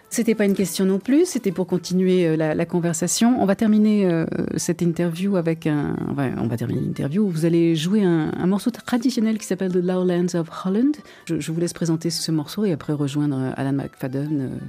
C'était 0.10 0.36
pas 0.36 0.44
une 0.44 0.56
question 0.56 0.84
non 0.84 1.00
plus, 1.00 1.26
c'était 1.26 1.54
pour 1.54 1.68
continuer 1.68 2.28
euh, 2.28 2.36
la, 2.36 2.66
conversation. 2.66 3.42
On 3.42 3.46
va 3.46 3.56
terminer 3.56 4.26
cette 4.58 4.82
interview 4.82 5.38
avec 5.38 5.68
un. 5.68 5.96
on 6.10 6.48
va 6.48 6.58
terminer 6.58 6.82
l'interview. 6.82 7.30
Vous 7.30 7.46
allez 7.46 7.78
jouer 7.78 8.04
un, 8.04 8.46
morceau 8.46 8.72
traditionnel 8.72 9.38
qui 9.38 9.46
s'appelle 9.46 9.72
The 9.72 9.76
Lowlands 9.76 10.36
of 10.36 10.50
Holland. 10.66 10.98
Je, 11.28 11.52
vous 11.52 11.60
laisse 11.62 11.72
présenter 11.72 12.10
ce 12.10 12.32
morceau 12.32 12.66
et 12.66 12.74
après 12.74 12.92
rejoindre 12.92 13.54
Alan 13.56 13.72
McFadden 13.72 14.60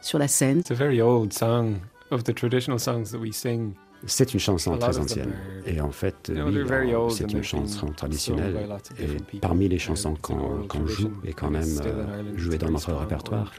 sur 0.00 0.20
la 0.20 0.28
scène. 0.28 0.60
It's 0.60 0.70
a 0.70 0.74
very 0.74 1.00
old 1.00 1.32
song 1.32 1.78
of 2.12 2.22
the 2.22 2.32
traditional 2.32 2.78
songs 2.78 3.10
that 3.10 3.18
we. 3.18 3.32
C'est 4.06 4.34
une 4.34 4.40
chanson 4.40 4.76
très 4.76 4.98
ancienne. 4.98 5.32
Et 5.66 5.80
en 5.80 5.90
fait, 5.92 6.30
oui, 6.34 6.62
c'est 7.10 7.24
and 7.24 7.28
une 7.38 7.42
chanson 7.42 7.86
traditionnelle. 7.88 8.56
Et 8.98 9.38
parmi 9.38 9.68
les 9.68 9.78
chansons 9.78 10.14
qu'on 10.20 10.86
joue 10.86 11.12
et 11.24 11.32
quand 11.32 11.46
and 11.46 11.50
même 11.52 11.80
euh, 11.84 12.36
jouer 12.36 12.58
dans 12.58 12.70
notre 12.70 12.92
répertoire, 12.92 13.52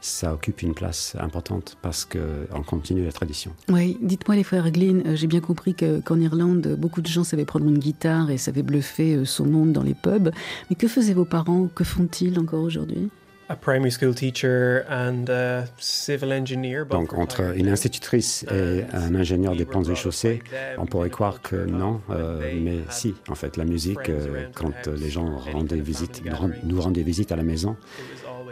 ça 0.00 0.32
occupe 0.34 0.62
une 0.62 0.74
place 0.74 1.16
importante 1.20 1.76
parce 1.82 2.06
qu'on 2.06 2.62
continue 2.62 3.04
la 3.04 3.12
tradition. 3.12 3.52
Oui, 3.68 3.98
dites-moi 4.00 4.36
les 4.36 4.44
frères 4.44 4.70
Glynn, 4.70 5.02
euh, 5.06 5.16
j'ai 5.16 5.26
bien 5.26 5.40
compris 5.40 5.74
que- 5.74 6.00
qu'en 6.00 6.18
Irlande, 6.20 6.76
beaucoup 6.78 7.02
de 7.02 7.06
gens 7.06 7.24
savaient 7.24 7.44
prendre 7.44 7.66
une 7.66 7.78
guitare 7.78 8.30
et 8.30 8.38
savaient 8.38 8.62
bluffer 8.62 9.16
euh, 9.16 9.24
son 9.24 9.46
monde 9.46 9.72
dans 9.72 9.82
les 9.82 9.94
pubs. 9.94 10.30
Mais 10.70 10.76
que 10.76 10.88
faisaient 10.88 11.14
vos 11.14 11.24
parents? 11.24 11.68
Que 11.74 11.84
font-ils 11.84 12.38
encore 12.38 12.62
aujourd'hui? 12.62 13.10
A 13.50 13.56
primary 13.56 13.90
school 13.90 14.14
teacher 14.14 14.86
and 14.88 15.28
a 15.28 15.66
civil 15.78 16.32
engineer. 16.32 16.84
both 16.84 17.00
Donc 17.00 17.14
entre 17.14 17.56
une 17.56 17.68
institutrice 17.68 18.44
et 18.50 18.84
un 18.92 19.14
ingénieur 19.16 19.56
des 19.56 19.64
ponts 19.64 19.82
et 19.82 19.96
chaussées, 19.96 20.40
on 20.78 20.86
pourrait 20.86 21.10
croire 21.10 21.42
que 21.42 21.56
non, 21.56 22.00
euh, 22.10 22.52
mais 22.62 22.78
si, 22.90 23.14
en 23.28 23.34
fait, 23.34 23.56
la 23.56 23.64
musique, 23.64 24.08
euh, 24.08 24.46
quand 24.54 24.86
euh, 24.86 24.96
les 24.96 25.10
gens 25.10 25.36
rendaient 25.38 25.80
visite, 25.80 26.22
nous 26.62 26.80
rendaient 26.80 27.02
visite 27.02 27.32
à 27.32 27.36
la 27.36 27.42
maison, 27.42 27.76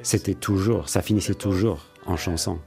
c'était 0.03 0.35
toujours, 0.35 0.89
ça 0.89 1.01
finissait 1.01 1.35
toujours 1.35 1.87
en 2.07 2.17
chanson. 2.17 2.59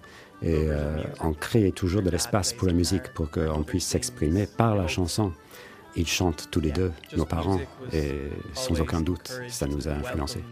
Et 0.41 0.55
euh, 0.69 0.97
on 1.19 1.33
créait 1.33 1.71
toujours 1.71 2.01
de 2.01 2.09
l'espace 2.09 2.53
pour 2.53 2.67
la 2.67 2.73
musique, 2.73 3.13
pour 3.13 3.29
qu'on 3.29 3.63
puisse 3.63 3.85
s'exprimer 3.85 4.47
par 4.47 4.75
la 4.75 4.87
chanson. 4.87 5.33
Ils 5.97 6.07
chantent 6.07 6.47
tous 6.49 6.61
les 6.61 6.71
deux, 6.71 6.93
nos 7.17 7.25
parents, 7.25 7.59
et 7.91 8.13
sans 8.53 8.79
aucun 8.79 9.01
doute, 9.01 9.29
ça 9.49 9.67
nous 9.67 9.89
a 9.89 9.91
influencés. 9.91 10.43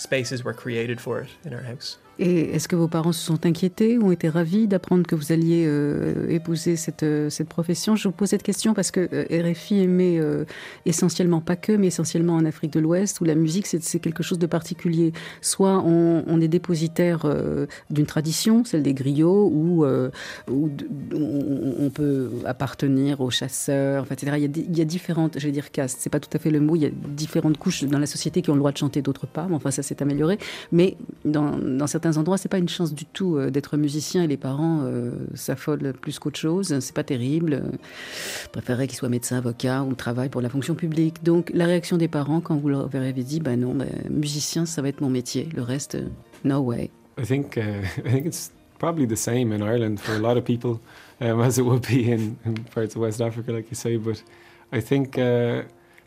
Spaces 0.00 0.42
were 0.42 0.54
created 0.54 0.98
for 0.98 1.20
it 1.20 1.28
in 1.44 1.52
our 1.52 1.62
house. 1.62 1.98
Et 2.22 2.54
est-ce 2.54 2.68
que 2.68 2.76
vos 2.76 2.86
parents 2.86 3.12
se 3.12 3.24
sont 3.24 3.46
inquiétés 3.46 3.96
ou 3.96 4.08
ont 4.08 4.12
été 4.12 4.28
ravis 4.28 4.66
d'apprendre 4.66 5.06
que 5.06 5.14
vous 5.14 5.32
alliez 5.32 5.64
euh, 5.66 6.28
épouser 6.28 6.76
cette, 6.76 7.02
euh, 7.02 7.30
cette 7.30 7.48
profession? 7.48 7.96
Je 7.96 8.08
vous 8.08 8.12
pose 8.12 8.28
cette 8.28 8.42
question 8.42 8.74
parce 8.74 8.90
que 8.90 9.08
euh, 9.10 9.50
RFI 9.50 9.80
émet 9.80 10.18
euh, 10.18 10.44
essentiellement, 10.84 11.40
pas 11.40 11.56
que, 11.56 11.72
mais 11.72 11.86
essentiellement 11.86 12.34
en 12.34 12.44
Afrique 12.44 12.74
de 12.74 12.80
l'Ouest, 12.80 13.22
où 13.22 13.24
la 13.24 13.34
musique, 13.34 13.66
c'est 13.66 14.00
quelque 14.00 14.22
chose 14.22 14.38
de 14.38 14.44
particulier. 14.44 15.14
Soit 15.40 15.82
on, 15.82 16.40
est 16.42 16.48
dépositaire 16.48 17.26
d'une 17.90 18.06
tradition, 18.06 18.64
celle 18.64 18.82
des 18.82 18.94
griots, 18.94 19.50
ou, 19.52 19.86
on, 20.48 21.90
peut 21.90 22.30
appartenir 22.44 23.20
aux 23.20 23.30
chasseurs, 23.30 24.06
etc. 24.10 24.32
Il 24.36 24.42
y, 24.42 24.46
a, 24.46 24.64
il 24.68 24.78
y 24.78 24.80
a 24.80 24.84
différentes, 24.84 25.38
je 25.38 25.46
vais 25.46 25.52
dire 25.52 25.70
castes, 25.70 25.98
c'est 26.00 26.10
pas 26.10 26.20
tout 26.20 26.30
à 26.34 26.38
fait 26.38 26.50
le 26.50 26.60
mot, 26.60 26.76
il 26.76 26.82
y 26.82 26.86
a 26.86 26.90
différentes 26.90 27.58
couches 27.58 27.84
dans 27.84 27.98
la 27.98 28.06
société 28.06 28.42
qui 28.42 28.50
ont 28.50 28.54
le 28.54 28.60
droit 28.60 28.72
de 28.72 28.78
chanter, 28.78 29.02
d'autres 29.02 29.26
pas, 29.26 29.46
mais 29.48 29.56
enfin 29.56 29.70
ça 29.70 29.82
s'est 29.90 30.02
amélioré. 30.02 30.38
Mais 30.72 30.96
dans, 31.24 31.86
certains 31.86 32.16
endroits, 32.16 32.38
c'est 32.38 32.48
pas 32.48 32.58
une 32.58 32.68
chance 32.68 32.94
du 32.94 33.04
tout 33.04 33.36
euh, 33.36 33.50
d'être 33.50 33.76
musicien 33.76 34.22
et 34.22 34.26
les 34.26 34.36
parents 34.36 34.82
euh, 34.84 35.10
s'affolent 35.34 35.92
plus 36.00 36.18
qu'autre 36.18 36.38
chose. 36.38 36.78
C'est 36.80 36.94
pas 36.94 37.04
terrible. 37.04 37.62
Préféreraient 38.52 38.86
qu'ils 38.86 38.98
soient 38.98 39.08
médecins, 39.08 39.38
avocats 39.38 39.82
ou 39.82 39.94
travaillent 39.94 40.28
pour 40.28 40.40
la 40.40 40.48
fonction 40.48 40.74
publique. 40.74 41.22
Donc 41.22 41.50
la 41.52 41.66
réaction 41.66 41.96
des 41.96 42.08
parents 42.08 42.40
quand 42.40 42.56
vous 42.56 42.68
leur 42.68 42.94
avez 42.94 43.12
dit, 43.12 43.40
ben 43.40 43.58
non, 43.60 43.74
ben, 43.74 43.88
musicien, 44.08 44.66
ça 44.66 44.82
va 44.82 44.88
être 44.88 45.00
mon 45.00 45.10
métier. 45.10 45.48
Le 45.54 45.62
reste, 45.62 45.96
euh, 45.96 46.08
no 46.44 46.60
way. 46.60 46.90
I 47.18 47.24
think 47.26 47.56
I 48.04 48.10
think 48.10 48.26
it's 48.26 48.50
probably 48.78 49.06
the 49.06 49.16
same 49.16 49.52
in 49.52 49.60
Ireland 49.60 49.98
for 49.98 50.14
a 50.14 50.18
lot 50.18 50.38
of 50.38 50.44
people, 50.44 50.80
as 51.20 51.58
it 51.58 51.64
would 51.64 51.86
be 51.86 52.10
in, 52.10 52.36
in 52.46 52.54
parts 52.74 52.94
of 52.94 53.02
West 53.02 53.20
Africa, 53.20 53.52
like 53.52 53.70
you 53.70 53.76
say. 53.76 53.96
But 53.98 54.22
I 54.72 54.80
think 54.80 55.18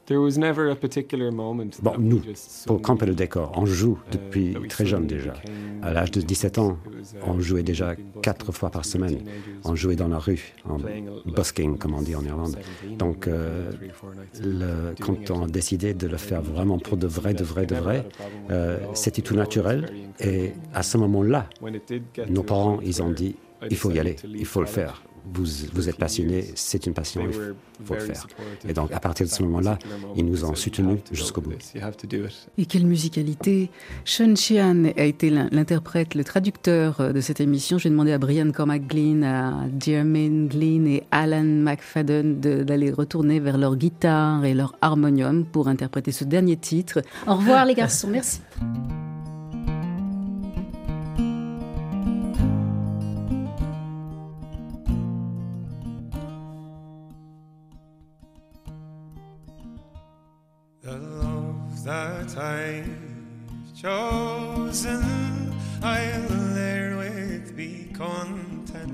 there 0.06 0.20
was 0.20 0.38
never 0.38 0.70
a 0.70 0.76
particular 0.76 1.32
moment. 1.32 1.72
Bon, 1.82 1.94
nous, 1.98 2.22
Pour 2.66 2.82
camper 2.82 3.06
le 3.06 3.16
décor, 3.16 3.52
on 3.56 3.66
joue 3.66 3.98
uh, 4.08 4.12
depuis 4.12 4.56
très 4.70 4.86
jeune 4.86 5.08
déjà. 5.08 5.34
À 5.82 5.94
l'âge 5.94 6.12
de 6.12 6.22
17 6.22 6.58
ans, 6.58 6.78
on 7.26 7.40
jouait 7.40 7.64
déjà 7.64 7.96
quatre 8.22 8.52
fois 8.52 8.70
par 8.70 8.86
semaine. 8.86 9.20
On 9.64 9.76
jouait 9.76 9.96
dans 9.96 10.08
la 10.08 10.20
rue, 10.20 10.54
en 10.66 10.78
busking, 11.26 11.78
comme 11.78 11.94
on 11.94 12.02
dit 12.02 12.16
en 12.16 12.24
Irlande. 12.24 12.58
17, 12.84 12.98
Donc, 12.98 13.28
euh, 13.28 13.72
Le, 14.42 14.96
quand 15.00 15.32
on 15.32 15.44
a 15.44 15.48
décidé 15.48 15.94
de 15.94 16.08
le 16.08 16.18
faire 16.18 16.42
vraiment 16.42 16.80
pour 16.80 16.98
de 16.98 17.08
vrai, 17.08 17.34
de 17.34 17.44
vrai, 17.44 17.66
de 17.66 17.76
vrai, 17.76 18.06
euh, 18.50 18.80
c'était 18.94 19.22
It 19.22 19.26
tout 19.26 19.36
naturel. 19.36 19.92
Et 20.20 20.54
à 20.74 20.82
ce 20.84 20.98
moment-là, 20.98 21.48
nos 22.30 22.44
parents, 22.44 22.80
ils 22.82 23.02
ont 23.04 23.12
dit, 23.12 23.36
il 23.70 23.78
faut 23.78 23.92
y 23.92 24.00
aller, 24.00 24.16
il 24.26 24.46
faut 24.46 24.62
le 24.62 24.68
faire. 24.68 25.04
Vous, 25.26 25.88
êtes 25.90 25.98
passionné, 25.98 26.46
c'est 26.56 26.86
une 26.86 26.94
passion, 26.94 27.22
il 27.26 27.34
faut, 27.86 27.94
le 27.94 28.00
faire. 28.02 28.28
Et 28.68 28.74
donc, 28.74 28.92
à 28.92 29.00
partir 29.00 29.26
de 29.26 29.32
ce 29.32 29.42
moment-là, 29.44 29.80
ils 30.16 30.26
nous 30.26 30.44
ont 30.44 30.50
said, 30.54 30.58
"You 30.58 30.62
soutenus 30.62 31.00
jusqu'au 31.12 31.42
bout. 31.42 31.54
Et 32.58 32.66
quelle 32.66 32.86
musicalité 32.86 33.70
Sean 34.06 34.36
Sheehan 34.36 34.86
a 34.98 35.04
été 35.04 35.30
l'in- 35.30 35.48
l'interprète, 35.52 36.14
le 36.16 36.24
traducteur 36.24 37.00
euh, 37.00 37.14
de 37.14 37.22
cette 37.22 37.40
émission. 37.40 37.78
J'ai 37.78 37.90
demandé 37.90 38.12
à 38.12 38.18
Brian 38.18 38.52
Cormac 38.52 38.86
Glynn, 38.86 39.24
à 39.24 39.54
Jermaine 39.80 40.48
Glynn 40.50 40.88
et 40.88 41.04
Alan 41.12 41.44
McFadden 41.44 42.40
de- 42.42 42.64
d'aller 42.64 42.92
retourner 42.92 43.40
vers 43.40 43.58
leur 43.58 43.76
guitare 43.78 44.44
et 44.46 44.54
leur 44.54 44.76
harmonium 44.82 45.46
pour 45.46 45.68
interpréter 45.70 46.12
ce 46.12 46.26
dernier 46.26 46.58
titre. 46.58 47.02
Au 47.28 47.36
revoir 47.36 47.66
les 47.66 47.76
garçons, 47.76 48.10
merci. 48.10 48.42
That 61.84 62.38
I've 62.38 62.88
chosen, 63.76 65.04
I'll 65.82 66.28
therewith 66.54 67.58
be 67.58 67.90
content. 67.94 68.94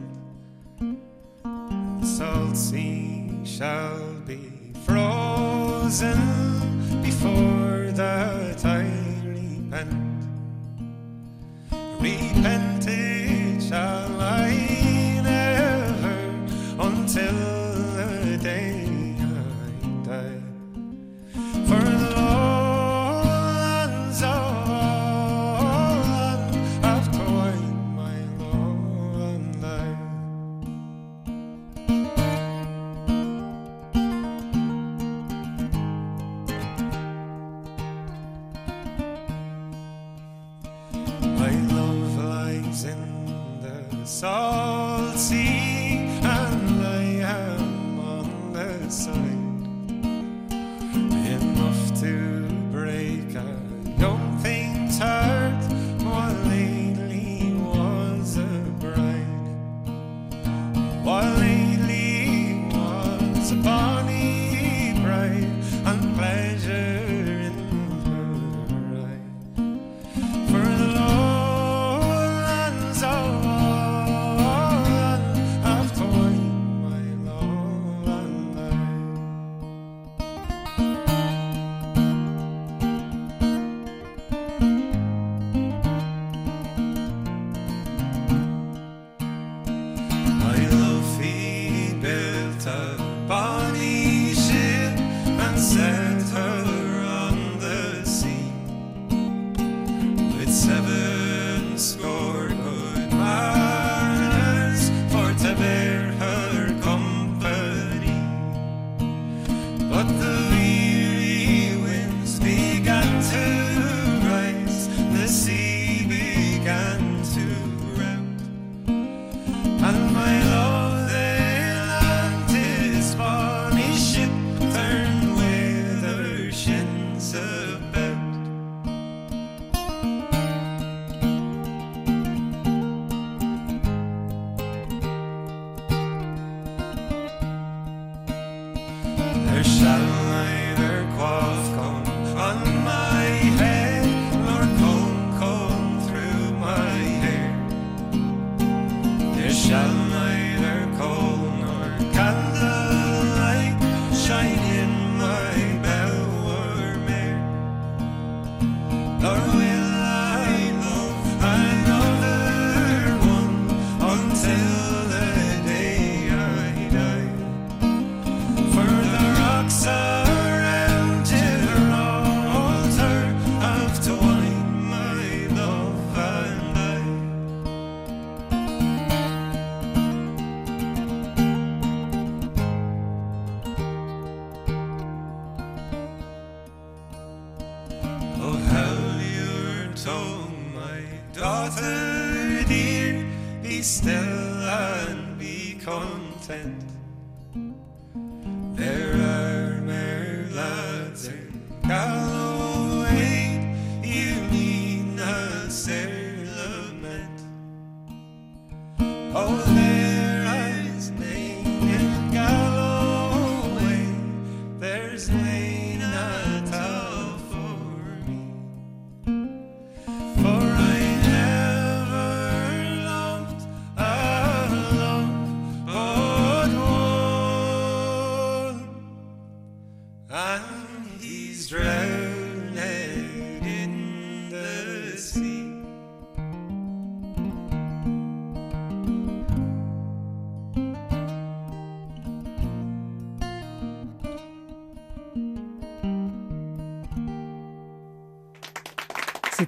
The 1.99 2.06
salt 2.06 2.58
sea 2.58 3.30
shall 3.43 3.99
be 4.25 4.73
frozen 4.86 6.17
before 7.04 7.91
that 7.91 8.65
I 8.65 8.82
repent. 9.23 9.93
Repented 11.99 13.62
shall 13.62 14.19
I 14.19 15.21
never 15.23 16.17
until 16.80 17.34
the 17.34 18.39
day 18.41 19.15
I 19.19 20.08
die. 20.08 20.49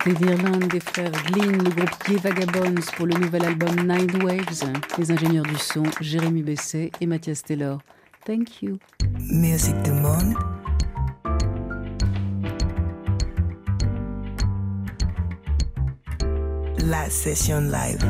C'était 0.03 0.25
l'Irlande 0.25 0.67
des 0.67 0.79
frères 0.79 1.11
Glynn, 1.11 1.63
le 1.63 1.69
groupe 1.69 2.07
Ye 2.07 2.15
Vagabonds 2.15 2.81
pour 2.95 3.05
le 3.05 3.13
nouvel 3.19 3.45
album 3.45 3.75
Nine 3.75 4.23
Waves. 4.23 4.63
Les 4.97 5.11
ingénieurs 5.11 5.45
du 5.45 5.57
son, 5.57 5.83
Jérémy 5.99 6.41
Besset 6.41 6.89
et 6.99 7.05
Mathias 7.05 7.43
Taylor. 7.43 7.79
Thank 8.25 8.63
you. 8.63 8.79
Musique 9.19 9.79
du 9.83 9.91
monde. 9.91 10.33
La 16.79 17.07
session 17.11 17.61
live. 17.61 18.03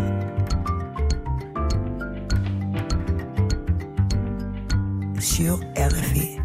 Sur 5.19 5.59
RFI. 5.75 6.40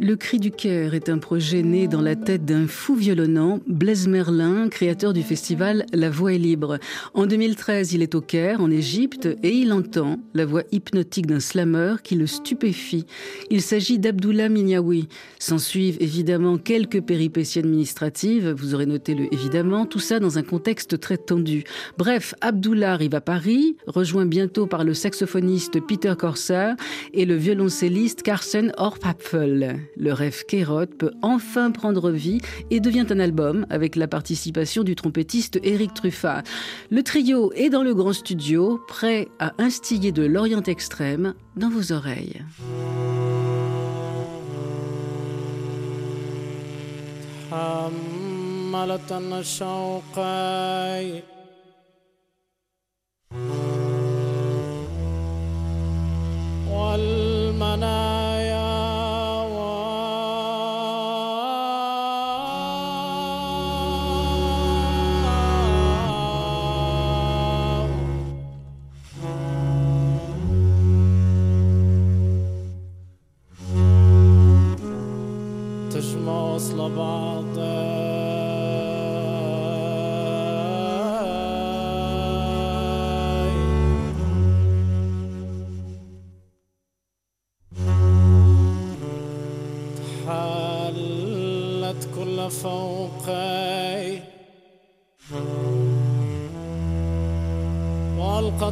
Le 0.00 0.14
Cri 0.14 0.38
du 0.38 0.52
Caire 0.52 0.94
est 0.94 1.08
un 1.08 1.18
projet 1.18 1.62
né 1.62 1.88
dans 1.88 2.00
la 2.00 2.14
tête 2.14 2.44
d'un 2.44 2.68
fou 2.68 2.94
violonnant, 2.94 3.58
Blaise 3.66 4.06
Merlin, 4.06 4.68
créateur 4.68 5.12
du 5.12 5.24
festival 5.24 5.86
La 5.92 6.08
Voix 6.08 6.32
est 6.32 6.38
libre. 6.38 6.78
En 7.14 7.26
2013, 7.26 7.94
il 7.94 8.02
est 8.02 8.14
au 8.14 8.20
Caire, 8.20 8.60
en 8.60 8.70
Égypte, 8.70 9.28
et 9.42 9.50
il 9.50 9.72
entend 9.72 10.20
la 10.34 10.46
voix 10.46 10.62
hypnotique 10.70 11.26
d'un 11.26 11.40
slammer 11.40 11.96
qui 12.04 12.14
le 12.14 12.28
stupéfie. 12.28 13.06
Il 13.50 13.60
s'agit 13.60 13.98
d'Abdullah 13.98 14.48
Minyawi. 14.48 15.08
S'en 15.40 15.58
suivent 15.58 15.96
évidemment 15.98 16.58
quelques 16.58 17.00
péripéties 17.00 17.58
administratives, 17.58 18.50
vous 18.50 18.74
aurez 18.74 18.86
noté 18.86 19.16
le 19.16 19.24
évidemment, 19.34 19.84
tout 19.84 19.98
ça 19.98 20.20
dans 20.20 20.38
un 20.38 20.44
contexte 20.44 21.00
très 21.00 21.16
tendu. 21.16 21.64
Bref, 21.98 22.36
Abdullah 22.40 22.92
arrive 22.92 23.16
à 23.16 23.20
Paris, 23.20 23.76
rejoint 23.88 24.26
bientôt 24.26 24.68
par 24.68 24.84
le 24.84 24.94
saxophoniste 24.94 25.80
Peter 25.84 26.14
Corsair 26.16 26.76
et 27.14 27.26
le 27.26 27.34
violoncelliste 27.34 28.22
Carsten 28.22 28.72
Orpapfel 28.76 29.88
le 29.97 30.13
rêve 30.13 30.45
Kérot 30.45 30.85
peut 30.85 31.11
enfin 31.21 31.71
prendre 31.71 32.11
vie 32.11 32.39
et 32.71 32.79
devient 32.79 33.05
un 33.09 33.19
album 33.19 33.65
avec 33.69 33.95
la 33.95 34.07
participation 34.07 34.83
du 34.83 34.95
trompettiste 34.95 35.59
Eric 35.63 35.93
Truffat. 35.93 36.43
Le 36.89 37.03
trio 37.03 37.51
est 37.53 37.69
dans 37.69 37.83
le 37.83 37.93
grand 37.93 38.13
studio, 38.13 38.79
prêt 38.87 39.27
à 39.39 39.53
instiller 39.57 40.11
de 40.11 40.23
l'Orient 40.23 40.63
extrême 40.63 41.33
dans 41.55 41.69
vos 41.69 41.91
oreilles. 41.91 42.41
فوقي 49.43 51.21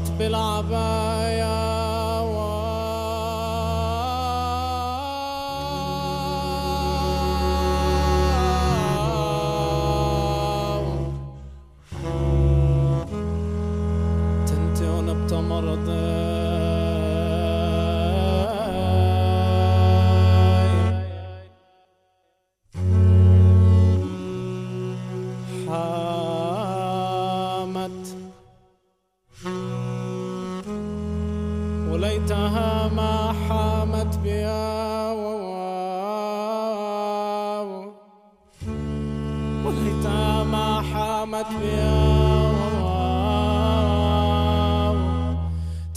والقت 0.06 0.12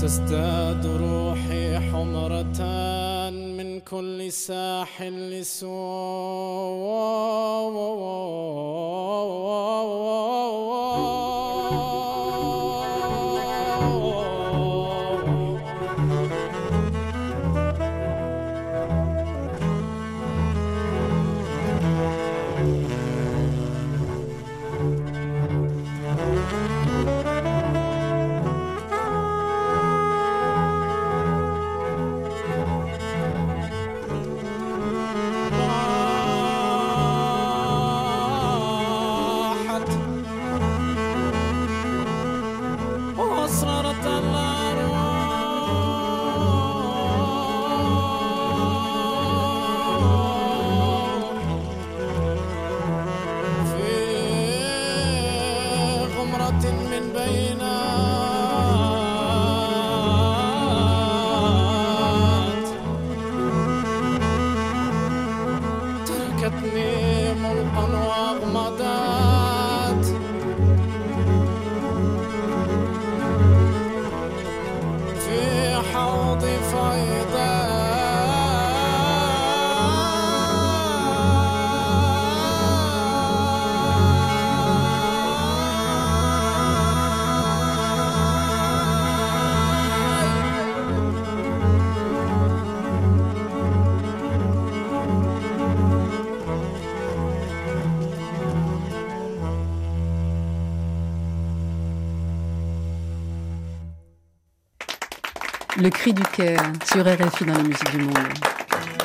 تزداد 0.00 0.86
روحي 0.86 1.78
حمرة 1.78 2.60
من 3.30 3.80
كل 3.80 4.32
ساحل 4.32 5.30
لسوء. 5.30 5.99
Hasta 44.02 44.29
Le 105.82 105.88
cri 105.88 106.12
du 106.12 106.22
Caire 106.36 106.72
sur 106.92 107.06
RFI 107.06 107.46
dans 107.46 107.54
la 107.54 107.62
musique 107.62 107.90
du 107.90 108.00
monde. 108.00 108.14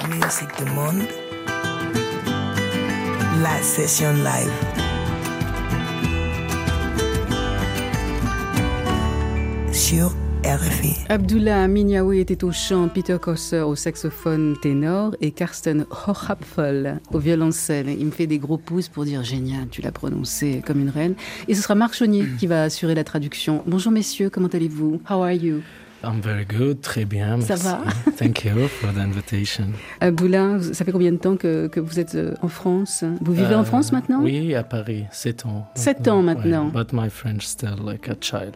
Musique 0.09 0.49
du 0.57 0.69
monde. 0.71 1.07
La 3.41 3.61
session 3.61 4.11
live. 4.11 4.51
Sur 9.71 10.11
RFI. 10.43 10.97
Abdullah 11.07 11.65
Minyaoui 11.69 12.19
était 12.19 12.43
au 12.43 12.51
chant, 12.51 12.89
Peter 12.89 13.15
Kosser 13.21 13.61
au 13.61 13.75
saxophone 13.75 14.57
ténor 14.61 15.15
et 15.21 15.31
Karsten 15.31 15.85
Hochapfel 16.05 16.99
au 17.13 17.19
violoncelle. 17.19 17.88
Il 17.88 18.07
me 18.07 18.11
fait 18.11 18.27
des 18.27 18.38
gros 18.38 18.57
pouces 18.57 18.89
pour 18.89 19.05
dire 19.05 19.23
génial, 19.23 19.69
tu 19.69 19.81
l'as 19.81 19.93
prononcé 19.93 20.61
comme 20.67 20.81
une 20.81 20.89
reine. 20.89 21.15
Et 21.47 21.55
ce 21.55 21.61
sera 21.61 21.75
Marc 21.75 21.93
Chaunier 21.93 22.25
qui 22.38 22.47
va 22.47 22.63
assurer 22.63 22.95
la 22.95 23.05
traduction. 23.05 23.63
Bonjour 23.65 23.93
messieurs, 23.93 24.29
comment 24.29 24.49
allez-vous? 24.49 24.99
How 25.09 25.23
are 25.23 25.31
you? 25.31 25.61
I'm 26.05 26.21
very 26.21 26.45
good, 26.45 26.81
très 26.81 27.03
bien. 27.05 27.41
Ça 27.41 27.55
va 27.55 27.81
Thank 28.17 28.45
you 28.45 28.67
for 28.67 28.93
the 28.93 28.99
invitation. 28.99 29.65
Abdullah, 30.01 30.59
ça 30.73 30.85
fait 30.85 30.91
combien 30.91 31.11
de 31.11 31.17
temps 31.17 31.35
que, 31.35 31.67
que 31.67 31.79
vous 31.79 31.99
êtes 31.99 32.15
euh, 32.15 32.33
en 32.41 32.47
France? 32.47 33.03
Vous 33.21 33.33
vivez 33.33 33.55
en 33.55 33.61
Euh, 33.61 33.63
France 33.63 33.91
maintenant? 33.91 34.21
Oui, 34.21 34.53
à 34.53 34.63
Paris, 34.63 35.05
7 35.11 35.45
ans. 35.47 35.67
Sept 35.75 36.07
ans 36.07 36.21
maintenant. 36.21 36.65
ouais. 36.67 36.71
but 36.83 36.93
my 36.93 37.09
French 37.09 37.41
still 37.45 37.75
like 37.83 38.07
a 38.07 38.15
child. 38.21 38.53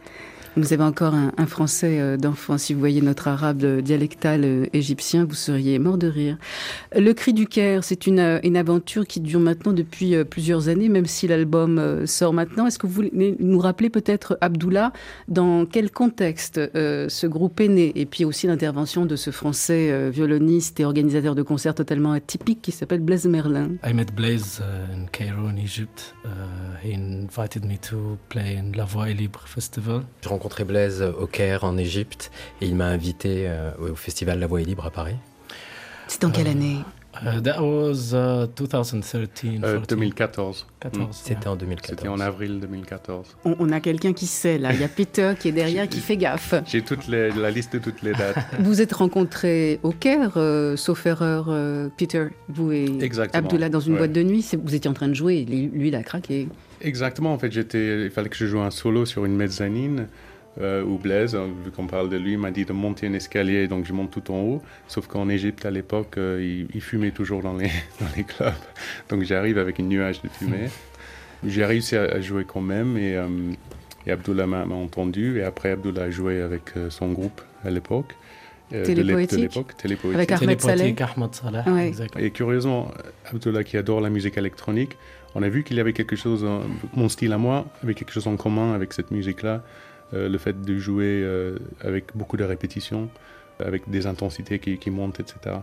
Vous 0.56 0.72
avez 0.72 0.82
encore 0.82 1.14
un, 1.14 1.32
un 1.36 1.46
français 1.46 2.00
euh, 2.00 2.16
d'enfant. 2.16 2.58
Si 2.58 2.74
vous 2.74 2.80
voyez 2.80 3.00
notre 3.00 3.28
arabe 3.28 3.62
euh, 3.62 3.80
dialectal 3.80 4.44
euh, 4.44 4.66
égyptien, 4.72 5.24
vous 5.24 5.34
seriez 5.34 5.78
mort 5.78 5.96
de 5.96 6.08
rire. 6.08 6.36
Le 6.96 7.12
cri 7.12 7.32
du 7.32 7.46
Caire, 7.46 7.84
c'est 7.84 8.06
une, 8.06 8.40
une 8.42 8.56
aventure 8.56 9.06
qui 9.06 9.20
dure 9.20 9.40
maintenant 9.40 9.72
depuis 9.72 10.24
plusieurs 10.24 10.68
années, 10.68 10.88
même 10.88 11.06
si 11.06 11.28
l'album 11.28 12.04
sort 12.06 12.32
maintenant. 12.32 12.66
Est-ce 12.66 12.78
que 12.78 12.86
vous 12.86 12.92
voulez 12.92 13.36
nous 13.38 13.58
rappeler 13.58 13.90
peut-être, 13.90 14.36
Abdullah, 14.40 14.92
dans 15.28 15.66
quel 15.66 15.90
contexte 15.90 16.58
euh, 16.58 17.08
ce 17.08 17.26
groupe 17.26 17.60
est 17.60 17.68
né? 17.68 17.92
Et 17.94 18.06
puis 18.06 18.24
aussi 18.24 18.46
l'intervention 18.46 19.06
de 19.06 19.16
ce 19.16 19.30
français 19.30 19.90
euh, 19.90 20.10
violoniste 20.10 20.80
et 20.80 20.84
organisateur 20.84 21.34
de 21.34 21.42
concerts 21.42 21.74
totalement 21.74 22.12
atypique 22.12 22.60
qui 22.60 22.72
s'appelle 22.72 23.00
Blaise 23.00 23.26
Merlin. 23.26 23.76
I 23.86 23.92
met 23.94 24.06
Blaise 24.14 24.60
uh, 24.60 24.94
in 24.94 25.06
Cairo, 25.12 25.46
in 25.46 25.56
Egypt. 25.56 26.14
Uh, 26.24 26.28
he 26.82 26.92
invited 26.92 27.64
me 27.64 27.78
to 27.78 28.18
play 28.28 28.56
in 28.58 28.72
La 28.76 28.84
Voix 28.84 29.10
est 29.10 29.14
Libre 29.14 29.42
Festival. 29.46 30.02
Rencontré 30.40 30.64
Blaise 30.64 31.02
au 31.02 31.26
Caire, 31.26 31.64
en 31.64 31.76
Égypte, 31.76 32.30
et 32.62 32.66
il 32.66 32.74
m'a 32.74 32.86
invité 32.86 33.44
euh, 33.46 33.72
au 33.78 33.94
festival 33.94 34.38
La 34.40 34.46
Voix 34.46 34.62
est 34.62 34.64
libre 34.64 34.86
à 34.86 34.90
Paris. 34.90 35.16
C'est 36.08 36.24
en 36.24 36.30
quelle 36.30 36.48
année 36.48 36.78
Uh, 37.26 37.42
that 37.42 37.60
was 37.60 38.14
uh, 38.14 38.46
2013. 38.46 39.02
Euh, 39.64 39.80
14. 39.80 39.86
2014. 39.88 40.66
14, 40.78 41.08
C'était 41.10 41.48
en 41.48 41.56
2014. 41.56 41.98
C'était 41.98 42.08
en 42.08 42.20
avril 42.20 42.60
2014. 42.60 43.36
on, 43.44 43.56
on 43.58 43.72
a 43.72 43.80
quelqu'un 43.80 44.12
qui 44.12 44.26
sait 44.26 44.58
là. 44.58 44.72
Il 44.72 44.80
y 44.80 44.84
a 44.84 44.88
Peter 44.88 45.32
qui 45.38 45.48
est 45.48 45.52
derrière 45.52 45.88
qui 45.88 45.98
fait 45.98 46.16
gaffe. 46.16 46.54
J'ai 46.66 46.82
toute 46.82 47.08
les- 47.08 47.32
la 47.32 47.50
liste 47.50 47.72
de 47.74 47.78
toutes 47.80 48.02
les 48.02 48.12
dates. 48.12 48.36
Vous 48.60 48.80
êtes 48.80 48.92
rencontrés 48.92 49.80
au 49.82 49.90
Caire, 49.90 50.34
euh, 50.36 50.76
sauf 50.76 51.04
erreur, 51.04 51.46
euh, 51.48 51.88
Peter, 51.96 52.28
vous 52.48 52.70
et 52.70 52.84
Exactement. 53.00 53.44
Abdullah 53.44 53.68
dans 53.70 53.80
une 53.80 53.94
Ouais. 53.94 53.98
boîte 53.98 54.12
de 54.12 54.22
nuit. 54.22 54.46
Vous 54.62 54.74
étiez 54.76 54.88
en 54.88 54.94
train 54.94 55.08
de 55.08 55.14
jouer, 55.14 55.44
lui, 55.44 55.66
lui, 55.66 55.88
il 55.88 55.96
a 55.96 56.04
craqué. 56.04 56.46
Exactement, 56.80 57.34
en 57.34 57.38
fait, 57.38 57.50
j'étais, 57.50 58.04
il 58.04 58.10
fallait 58.10 58.28
que 58.28 58.36
je 58.36 58.46
joue 58.46 58.60
un 58.60 58.70
solo 58.70 59.04
sur 59.04 59.24
une 59.24 59.34
mezzanine 59.36 60.06
euh, 60.60 60.82
où 60.82 60.98
Blaise, 60.98 61.34
euh, 61.34 61.46
vu 61.64 61.70
qu'on 61.70 61.86
parle 61.86 62.08
de 62.08 62.16
lui, 62.16 62.36
m'a 62.36 62.50
dit 62.50 62.64
de 62.64 62.72
monter 62.72 63.06
un 63.06 63.12
escalier, 63.14 63.68
donc 63.68 63.84
je 63.86 63.92
monte 63.92 64.10
tout 64.10 64.30
en 64.32 64.40
haut. 64.40 64.62
Sauf 64.88 65.06
qu'en 65.06 65.28
Égypte, 65.28 65.64
à 65.64 65.70
l'époque, 65.70 66.16
euh, 66.18 66.40
il, 66.42 66.66
il 66.74 66.80
fumait 66.80 67.12
toujours 67.12 67.42
dans 67.42 67.56
les, 67.56 67.68
dans 68.00 68.06
les 68.16 68.24
clubs. 68.24 68.52
Donc 69.08 69.22
j'arrive 69.22 69.58
avec 69.58 69.78
une 69.78 69.88
nuage 69.88 70.20
de 70.22 70.28
fumée. 70.28 70.68
J'ai 71.46 71.64
réussi 71.64 71.96
à, 71.96 72.02
à 72.02 72.20
jouer 72.20 72.44
quand 72.46 72.60
même 72.60 72.96
et, 72.98 73.16
euh, 73.16 73.26
et 74.06 74.10
Abdullah 74.10 74.46
m'a, 74.46 74.64
entendu. 74.64 75.38
Et 75.38 75.42
après, 75.44 75.70
Abdullah 75.70 76.02
a 76.04 76.10
joué 76.10 76.40
avec 76.42 76.76
euh, 76.76 76.90
son 76.90 77.12
groupe 77.12 77.40
à 77.64 77.70
l'époque. 77.70 78.14
euh, 78.74 78.84
Télépoétique 78.84 79.38
De 79.38 79.42
l'époque, 79.42 79.76
Télépoétique. 79.76 80.16
Avec 80.16 80.32
Ahmed 80.32 80.60
Saleh. 80.60 80.94
Ahmed 81.16 81.34
Saleh, 81.34 81.62
Ouais. 81.70 81.88
exact. 81.88 82.14
Et 82.18 82.30
curieusement, 82.30 82.90
Abdullah 83.32 83.64
qui 83.64 83.76
adore 83.78 84.00
la 84.00 84.10
musique 84.10 84.36
électronique, 84.36 84.96
on 85.34 85.42
a 85.42 85.48
vu 85.48 85.62
qu'il 85.62 85.76
y 85.76 85.80
avait 85.80 85.92
quelque 85.92 86.16
chose, 86.16 86.44
mon 86.94 87.08
style 87.08 87.32
à 87.32 87.38
moi, 87.38 87.66
avait 87.84 87.94
quelque 87.94 88.10
chose 88.12 88.26
en 88.26 88.36
commun 88.36 88.74
avec 88.74 88.92
cette 88.92 89.10
musique-là. 89.12 89.62
Euh, 90.12 90.28
le 90.28 90.38
fait 90.38 90.60
de 90.60 90.78
jouer 90.78 91.22
euh, 91.22 91.58
avec 91.80 92.16
beaucoup 92.16 92.36
de 92.36 92.44
répétitions, 92.44 93.08
avec 93.60 93.88
des 93.88 94.06
intensités 94.06 94.58
qui, 94.58 94.78
qui 94.78 94.90
montent, 94.90 95.20
etc. 95.20 95.56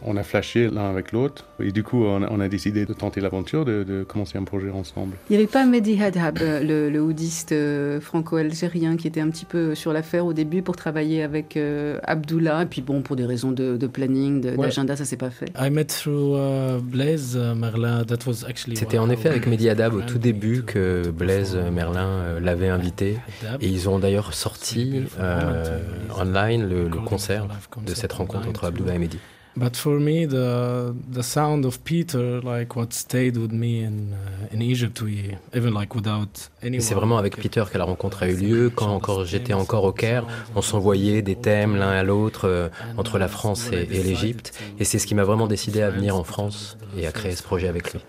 On 0.00 0.16
a 0.16 0.22
flashé 0.22 0.68
l'un 0.70 0.88
avec 0.90 1.10
l'autre 1.10 1.44
et 1.60 1.72
du 1.72 1.82
coup 1.82 2.04
on 2.04 2.22
a, 2.22 2.28
on 2.30 2.38
a 2.38 2.48
décidé 2.48 2.86
de 2.86 2.92
tenter 2.92 3.20
l'aventure, 3.20 3.64
de, 3.64 3.82
de 3.82 4.04
commencer 4.04 4.38
un 4.38 4.44
projet 4.44 4.70
ensemble. 4.70 5.16
Il 5.28 5.32
n'y 5.32 5.42
avait 5.42 5.50
pas 5.50 5.66
Mehdi 5.66 6.00
Hadhab, 6.00 6.38
euh, 6.40 6.60
le, 6.62 6.88
le 6.88 7.00
houdiste 7.02 7.50
euh, 7.50 8.00
franco-algérien, 8.00 8.96
qui 8.96 9.08
était 9.08 9.20
un 9.20 9.28
petit 9.28 9.44
peu 9.44 9.74
sur 9.74 9.92
l'affaire 9.92 10.24
au 10.24 10.32
début 10.32 10.62
pour 10.62 10.76
travailler 10.76 11.22
avec 11.24 11.56
euh, 11.56 11.98
Abdullah. 12.04 12.62
Et 12.62 12.66
puis 12.66 12.80
bon, 12.80 13.02
pour 13.02 13.16
des 13.16 13.26
raisons 13.26 13.50
de, 13.50 13.76
de 13.76 13.86
planning, 13.88 14.40
de- 14.40 14.48
Ouais. 14.50 14.66
d'agenda, 14.68 14.94
ça 14.94 15.04
s'est 15.04 15.16
pas 15.16 15.30
fait. 15.30 15.50
I 15.60 15.68
met 15.70 15.84
through 15.86 16.36
uh, 16.36 16.80
Blaise 16.80 17.36
Merlin. 17.36 18.04
That 18.04 18.18
was 18.26 18.44
actually 18.48 18.76
C'était 18.76 18.98
en 18.98 19.10
effet 19.10 19.28
avec 19.30 19.46
Mehdi 19.48 19.68
Hadab 19.68 19.94
au 19.94 20.02
tout 20.02 20.18
début 20.18 20.62
que 20.62 21.10
Blaise 21.10 21.56
Merlin 21.72 22.06
euh, 22.08 22.40
l'avait 22.40 22.68
invité. 22.68 23.18
Et 23.60 23.66
ils 23.68 23.88
ont 23.88 23.98
d'ailleurs 23.98 24.32
sorti 24.32 25.02
euh, 25.20 25.80
online 26.16 26.68
le, 26.68 26.84
le 26.88 26.98
concert 27.00 27.46
de 27.84 27.94
cette 27.94 28.12
rencontre 28.12 28.48
entre 28.48 28.64
Abdullah 28.66 28.94
et 28.94 28.98
Mehdi. 28.98 29.18
But 29.56 29.76
for 29.76 29.98
me, 29.98 30.26
the 30.26 30.94
the 31.12 31.22
sound 31.22 31.64
of 31.64 31.82
Peter, 31.84 32.40
like 32.42 32.76
what 32.76 32.92
stayed 32.92 33.36
with 33.36 33.52
me 33.52 33.82
in 33.82 34.12
uh, 34.12 34.54
in 34.54 34.62
Egypt, 34.62 35.02
we 35.02 35.36
even 35.54 35.74
like 35.74 35.94
without 35.94 36.50
c'est 36.80 36.94
vraiment 36.94 37.18
avec 37.18 37.36
Peter 37.36 37.64
que 37.70 37.78
la 37.78 37.84
rencontre 37.84 38.22
a 38.22 38.28
eu 38.28 38.36
lieu. 38.36 38.70
Quand 38.74 38.94
encore 38.94 39.24
j'étais 39.24 39.54
encore 39.54 39.84
au 39.84 39.92
Caire, 39.92 40.24
on 40.54 40.62
s'envoyait 40.62 41.22
des 41.22 41.36
thèmes 41.36 41.76
l'un 41.76 41.90
à 41.90 42.02
l'autre 42.02 42.46
euh, 42.46 42.68
entre 42.96 43.18
la 43.18 43.28
France 43.28 43.70
et, 43.72 43.88
et 43.90 44.02
l'Égypte. 44.02 44.52
Et 44.78 44.84
c'est 44.84 44.98
ce 44.98 45.06
qui 45.06 45.14
m'a 45.14 45.24
vraiment 45.24 45.46
décidé 45.46 45.82
à 45.82 45.90
venir 45.90 46.16
en 46.16 46.24
France 46.24 46.76
et 46.96 47.06
à 47.06 47.12
créer 47.12 47.34
ce 47.34 47.42
projet 47.42 47.68
avec 47.68 47.92
lui. 47.92 48.00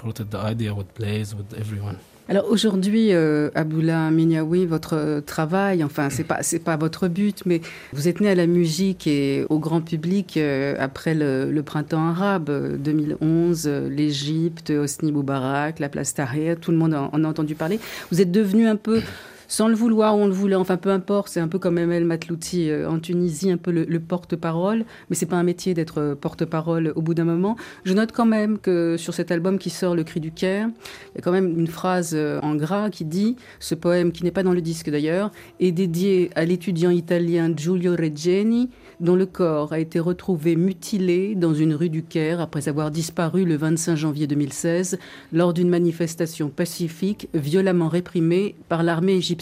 Alors 2.30 2.46
aujourd'hui, 2.52 3.12
euh, 3.12 3.50
Aboula 3.56 4.12
Minyawi, 4.12 4.68
votre 4.68 4.94
euh, 4.94 5.20
travail, 5.20 5.84
enfin 5.84 6.12
c'est 6.12 6.24
pas 6.24 6.44
c'est 6.44 6.60
pas 6.60 6.78
votre 6.78 7.08
but, 7.08 7.42
mais 7.48 7.60
vous 7.92 8.08
êtes 8.08 8.22
né 8.22 8.30
à 8.30 8.36
la 8.36 8.46
musique 8.46 9.08
et 9.08 9.48
au 9.50 9.58
grand 9.58 9.82
public 9.82 10.38
euh, 10.38 10.76
après 10.78 11.16
le, 11.16 11.52
le 11.52 11.64
printemps 11.64 12.08
arabe 12.10 12.52
euh, 12.52 12.78
2011, 12.78 13.64
euh, 13.66 13.90
l'Égypte, 13.90 14.70
Hosni 14.70 15.12
Moubarak, 15.12 15.80
la 15.80 15.90
place 15.90 16.14
Tahrir, 16.14 16.60
tout 16.60 16.70
le 16.70 16.78
monde 16.78 16.94
en 16.94 17.24
a 17.24 17.28
entendu 17.28 17.56
parler. 17.56 17.80
Vous 18.12 18.22
êtes 18.22 18.32
devenu 18.32 18.68
un 18.68 18.76
peu 18.76 19.02
sans 19.50 19.68
le 19.68 19.74
vouloir, 19.74 20.16
on 20.16 20.28
le 20.28 20.32
voulait, 20.32 20.56
enfin 20.56 20.78
peu 20.78 20.92
importe, 20.92 21.30
c'est 21.30 21.40
un 21.40 21.48
peu 21.48 21.58
comme 21.58 21.80
Emel 21.80 22.06
Matlouti 22.06 22.70
euh, 22.70 22.88
en 22.88 23.00
Tunisie, 23.00 23.52
un 23.52 23.58
peu 23.58 23.72
le, 23.72 23.84
le 23.84 24.00
porte-parole, 24.00 24.86
mais 25.10 25.16
c'est 25.16 25.26
pas 25.26 25.38
un 25.38 25.44
métier 25.44 25.74
d'être 25.74 26.00
euh, 26.00 26.16
porte-parole 26.16 26.94
au 26.96 27.02
bout 27.02 27.16
d'un 27.16 27.24
moment. 27.24 27.56
Je 27.84 27.94
note 27.94 28.12
quand 28.12 28.28
même 28.28 28.60
que 28.60 28.96
sur 28.96 29.16
cet 29.16 29.32
album 29.32 29.58
qui 29.58 29.72
sort, 29.72 29.96
Le 29.96 30.04
Cri 30.04 30.20
du 30.20 30.32
Caire, 30.32 30.70
il 31.14 31.16
y 31.16 31.18
a 31.18 31.22
quand 31.24 31.32
même 31.32 31.60
une 31.60 31.68
phrase 31.68 32.12
euh, 32.14 32.40
en 32.42 32.56
gras 32.56 32.92
qui 32.92 33.06
dit, 33.06 33.38
ce 33.60 33.74
poème 33.74 34.12
qui 34.12 34.24
n'est 34.24 34.32
pas 34.32 34.44
dans 34.44 34.54
le 34.54 34.62
disque 34.62 34.92
d'ailleurs, 34.92 35.32
est 35.60 35.72
dédié 35.72 36.30
à 36.36 36.46
l'étudiant 36.46 36.92
italien 36.92 37.52
Giulio 37.56 37.96
Reggiani, 37.96 38.70
dont 39.00 39.16
le 39.16 39.26
corps 39.26 39.74
a 39.74 39.80
été 39.80 40.00
retrouvé 40.00 40.56
mutilé 40.58 41.34
dans 41.34 41.56
une 41.56 41.74
rue 41.74 41.90
du 41.90 42.04
Caire 42.04 42.40
après 42.40 42.70
avoir 42.70 42.92
disparu 42.92 43.46
le 43.46 43.56
25 43.56 43.96
janvier 43.96 44.28
2016 44.28 45.00
lors 45.34 45.54
d'une 45.54 45.70
manifestation 45.70 46.50
pacifique 46.50 47.30
violemment 47.34 47.88
réprimée 47.88 48.56
par 48.68 48.84
l'armée 48.84 49.14
égyptienne. 49.14 49.39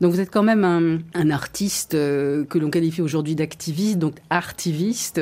Donc 0.00 0.12
vous 0.12 0.20
êtes 0.20 0.30
quand 0.30 0.42
même 0.42 0.64
un, 0.64 0.98
un 1.14 1.30
artiste 1.30 1.94
euh, 1.94 2.44
que 2.44 2.58
l'on 2.58 2.70
qualifie 2.70 3.02
aujourd'hui 3.02 3.34
d'activiste, 3.34 3.98
donc 3.98 4.14
artiviste. 4.30 5.20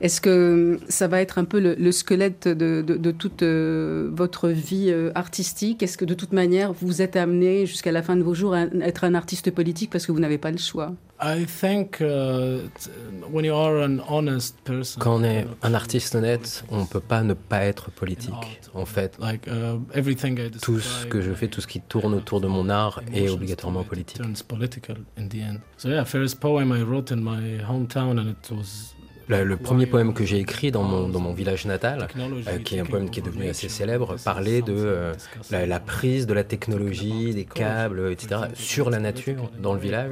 Est-ce 0.00 0.20
que 0.20 0.78
ça 0.88 1.08
va 1.08 1.20
être 1.20 1.38
un 1.38 1.44
peu 1.44 1.60
le, 1.60 1.74
le 1.74 1.92
squelette 1.92 2.48
de, 2.48 2.82
de, 2.82 2.96
de 2.96 3.10
toute 3.10 3.42
euh, 3.42 4.10
votre 4.12 4.48
vie 4.48 4.90
euh, 4.90 5.10
artistique? 5.14 5.82
Est-ce 5.82 5.96
que 5.98 6.04
de 6.04 6.14
toute 6.14 6.32
manière 6.32 6.72
vous 6.72 7.02
êtes 7.02 7.16
amené 7.16 7.66
jusqu'à 7.66 7.92
la 7.92 8.02
fin 8.02 8.16
de 8.16 8.22
vos 8.22 8.34
jours 8.34 8.54
à 8.54 8.62
être 8.82 9.04
un 9.04 9.14
artiste 9.14 9.50
politique 9.50 9.90
parce 9.90 10.06
que 10.06 10.12
vous 10.12 10.20
n'avez 10.20 10.38
pas 10.38 10.50
le 10.50 10.58
choix? 10.58 10.92
I 11.22 11.44
think 11.44 12.00
uh, 12.00 12.62
t- 12.78 12.90
when 13.30 13.44
you 13.44 13.52
are 13.54 13.82
an 13.84 13.98
honest 14.08 14.56
person, 14.64 14.98
Quand 15.00 15.16
on 15.20 15.22
est 15.22 15.46
un 15.62 15.74
artiste 15.74 16.14
honnête, 16.14 16.64
on 16.70 16.80
ne 16.80 16.86
peut 16.86 16.98
pas 17.00 17.22
ne 17.22 17.34
pas 17.34 17.62
être 17.64 17.90
politique. 17.90 18.32
En 18.72 18.86
fait, 18.86 19.18
like 19.20 19.46
uh, 19.46 19.78
everything 19.92 20.38
I 20.38 20.50
tout 20.50 20.80
ce 20.80 21.04
que 21.04 21.20
je 21.20 21.32
fais, 21.34 21.48
tout 21.48 21.60
ce 21.60 21.66
qui 21.66 21.82
tourne 21.82 22.14
autour 22.14 22.40
de 22.40 22.46
mon 22.46 22.70
art 22.70 23.02
est 23.12 23.28
obligatoirement 23.40 23.84
politique. 23.84 24.18
turns 24.18 24.42
political 24.42 24.96
in 25.18 25.28
the 25.28 25.40
end. 25.42 25.60
So 25.76 25.88
yeah, 25.88 26.04
first 26.04 26.40
poem 26.40 26.72
I 26.72 26.82
wrote 26.82 27.10
in 27.14 27.20
my 27.22 27.60
hometown 27.68 28.18
and 28.18 28.28
it 28.30 28.50
was 28.50 28.94
Le, 29.28 29.44
le 29.44 29.56
premier 29.56 29.86
poème 29.86 30.12
que 30.12 30.24
j'ai 30.24 30.38
écrit 30.40 30.72
dans 30.72 30.82
mon, 30.82 31.08
dans 31.08 31.20
mon 31.20 31.32
village 31.32 31.64
natal, 31.64 32.08
euh, 32.18 32.58
qui 32.64 32.74
est 32.74 32.80
un 32.80 32.84
poème 32.84 33.10
qui 33.10 33.20
est 33.20 33.22
devenu 33.22 33.48
assez 33.48 33.68
célèbre, 33.68 34.16
parlait 34.24 34.60
de 34.60 34.72
euh, 34.74 35.12
la, 35.52 35.66
la 35.66 35.78
prise 35.78 36.26
de 36.26 36.34
la 36.34 36.42
technologie, 36.42 37.32
des 37.32 37.44
câbles, 37.44 38.10
etc., 38.10 38.40
sur 38.54 38.90
la 38.90 38.98
nature 38.98 39.48
dans 39.62 39.72
le 39.74 39.78
village. 39.78 40.10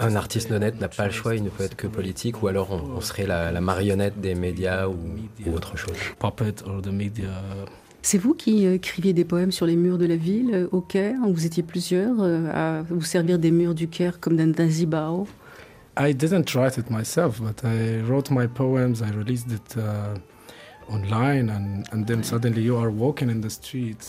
Un 0.00 0.16
artiste 0.16 0.50
honnête 0.50 0.80
n'a 0.80 0.88
pas 0.88 1.06
le 1.06 1.12
choix, 1.12 1.34
il 1.36 1.42
ne 1.42 1.48
peut 1.48 1.64
être 1.64 1.76
que 1.76 1.86
politique, 1.86 2.42
ou 2.42 2.48
alors 2.48 2.70
on, 2.70 2.96
on 2.96 3.00
serait 3.00 3.26
la, 3.26 3.50
la 3.52 3.60
marionnette 3.60 4.20
des 4.20 4.34
médias 4.34 4.88
ou, 4.88 4.96
ou 5.46 5.54
autre 5.54 5.76
chose. 5.78 5.96
puppet 6.18 6.62
or 6.66 6.82
the 6.82 6.88
media. 6.92 7.30
C'est 8.02 8.18
vous 8.18 8.34
qui 8.34 8.66
euh, 8.66 8.74
écriviez 8.74 9.12
des 9.12 9.24
poèmes 9.24 9.52
sur 9.52 9.66
les 9.66 9.76
murs 9.76 9.98
de 9.98 10.06
la 10.06 10.16
ville 10.16 10.50
euh, 10.54 10.68
au 10.72 10.80
Caire 10.80 11.18
Vous 11.26 11.44
étiez 11.44 11.62
plusieurs 11.62 12.16
euh, 12.20 12.50
à 12.52 12.82
vous 12.82 13.02
servir 13.02 13.38
des 13.38 13.50
murs 13.50 13.74
du 13.74 13.88
Caire 13.88 14.20
comme 14.20 14.36
d'un 14.36 14.68
zibao? 14.68 15.26
I 15.98 16.14
didn't 16.14 16.54
write 16.54 16.78
it 16.78 16.90
myself, 16.90 17.40
but 17.40 17.62
I 17.62 18.00
wrote 18.00 18.30
my 18.30 18.46
poems. 18.46 19.02
I 19.02 19.10
released 19.14 19.50
it 19.52 19.76
uh, 19.76 20.18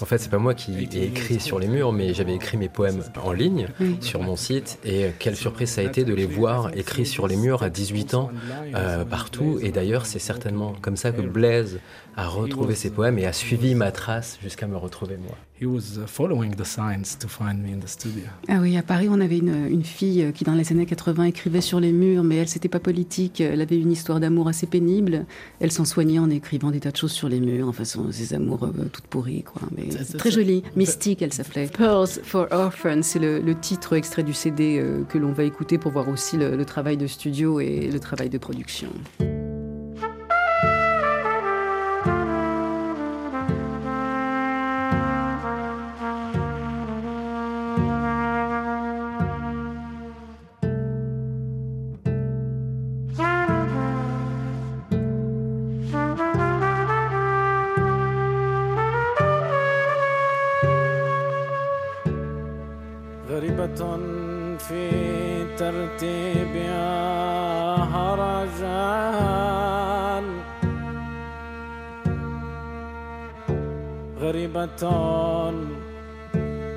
En 0.01 0.05
fait, 0.05 0.17
c'est 0.17 0.29
pas 0.29 0.37
moi 0.39 0.53
qui 0.53 0.87
ai 0.93 1.03
écrit 1.05 1.39
sur 1.39 1.59
les 1.59 1.67
murs, 1.67 1.91
mais 1.93 2.13
j'avais 2.13 2.33
écrit 2.35 2.57
mes 2.57 2.69
poèmes 2.69 3.03
en 3.23 3.31
ligne 3.31 3.67
Oui. 3.79 3.97
sur 4.01 4.21
mon 4.21 4.35
site. 4.35 4.79
Et 4.83 5.11
quelle 5.19 5.35
surprise 5.35 5.69
ça 5.69 5.81
a 5.81 5.83
été 5.83 6.03
de 6.03 6.13
les 6.13 6.25
voir 6.25 6.75
écrits 6.75 7.05
sur 7.05 7.27
les 7.27 7.35
murs 7.37 7.63
à 7.63 7.69
18 7.69 8.13
ans 8.15 8.29
euh, 8.75 9.05
partout. 9.05 9.59
Et 9.61 9.71
d'ailleurs, 9.71 10.05
c'est 10.05 10.19
certainement 10.19 10.73
comme 10.81 10.97
ça 10.97 11.11
que 11.11 11.21
Blaise 11.21 11.79
a 12.17 12.27
retrouvé 12.27 12.75
ses 12.75 12.89
poèmes 12.89 13.19
et 13.19 13.25
a 13.25 13.33
suivi 13.33 13.75
ma 13.75 13.91
trace 13.91 14.37
jusqu'à 14.41 14.67
me 14.67 14.77
retrouver 14.77 15.17
moi. 15.17 15.37
He 15.63 15.67
was 15.67 15.99
following 16.07 16.55
the 16.55 16.65
signs 16.65 17.15
to 17.19 17.27
find 17.27 17.61
me 17.61 17.71
in 17.71 17.81
the 17.81 17.87
studio. 17.87 18.23
Ah 18.47 18.57
oui, 18.61 18.75
à 18.77 18.81
Paris, 18.81 19.09
on 19.11 19.21
avait 19.21 19.37
une, 19.37 19.67
une 19.69 19.83
fille 19.83 20.23
euh, 20.23 20.31
qui, 20.31 20.43
dans 20.43 20.55
les 20.55 20.71
années 20.71 20.87
80, 20.87 21.25
écrivait 21.25 21.61
sur 21.61 21.79
les 21.79 21.91
murs, 21.91 22.23
mais 22.23 22.37
elle, 22.37 22.47
c'était 22.47 22.67
pas 22.67 22.79
politique. 22.79 23.41
Elle 23.41 23.61
avait 23.61 23.77
une 23.79 23.91
histoire 23.91 24.19
d'amour 24.19 24.47
assez 24.47 24.65
pénible. 24.65 25.23
Elle 25.59 25.71
s'en 25.71 25.85
soignait 25.85 26.17
en 26.17 26.31
écrivant 26.31 26.71
des 26.71 26.79
tas 26.79 26.89
de 26.89 26.97
choses 26.97 27.11
sur 27.11 27.29
les 27.29 27.39
murs, 27.39 27.67
enfin, 27.67 27.83
son, 27.85 28.11
ses 28.11 28.33
amours 28.33 28.63
euh, 28.63 28.85
toutes 28.91 29.05
pourries, 29.05 29.43
quoi. 29.43 29.61
Mais 29.77 29.83
très 30.17 30.29
c'est- 30.31 30.31
joli. 30.31 30.63
Mystique, 30.75 31.21
elle 31.21 31.31
s'appelait. 31.33 31.67
Pearls 31.67 32.07
for 32.23 32.47
Orphans, 32.49 33.03
c'est 33.03 33.19
le, 33.19 33.39
le 33.39 33.53
titre 33.53 33.93
extrait 33.93 34.23
du 34.23 34.33
CD 34.33 34.79
euh, 34.79 35.03
que 35.03 35.19
l'on 35.19 35.31
va 35.31 35.43
écouter 35.43 35.77
pour 35.77 35.91
voir 35.91 36.09
aussi 36.09 36.37
le, 36.37 36.57
le 36.57 36.65
travail 36.65 36.97
de 36.97 37.05
studio 37.05 37.59
et 37.59 37.87
le 37.91 37.99
travail 37.99 38.29
de 38.31 38.39
production. 38.39 38.89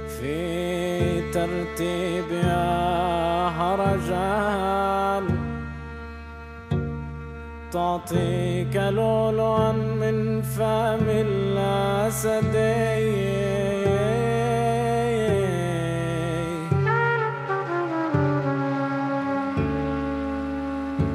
في 0.09 1.33
ترتيبها 1.33 2.69
هرجان. 3.49 5.25
تعطيك 7.73 8.77
لؤلؤا 8.77 9.73
من 9.73 10.43
فم 10.43 11.07
الأسدين 11.09 12.55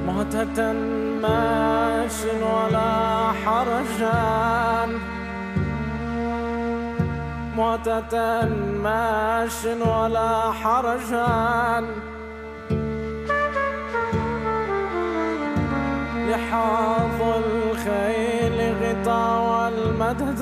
مهتة 0.07 0.74
ماش 1.22 2.17
ولا 2.41 3.32
حرجان. 3.45 5.18
مهتة 7.60 8.45
ماش 8.84 9.66
ولا 9.66 10.51
حرجان 10.51 11.86
لحاظ 16.30 17.20
الخيل 17.22 18.57
غطاء 18.82 19.39
والمدد. 19.49 20.41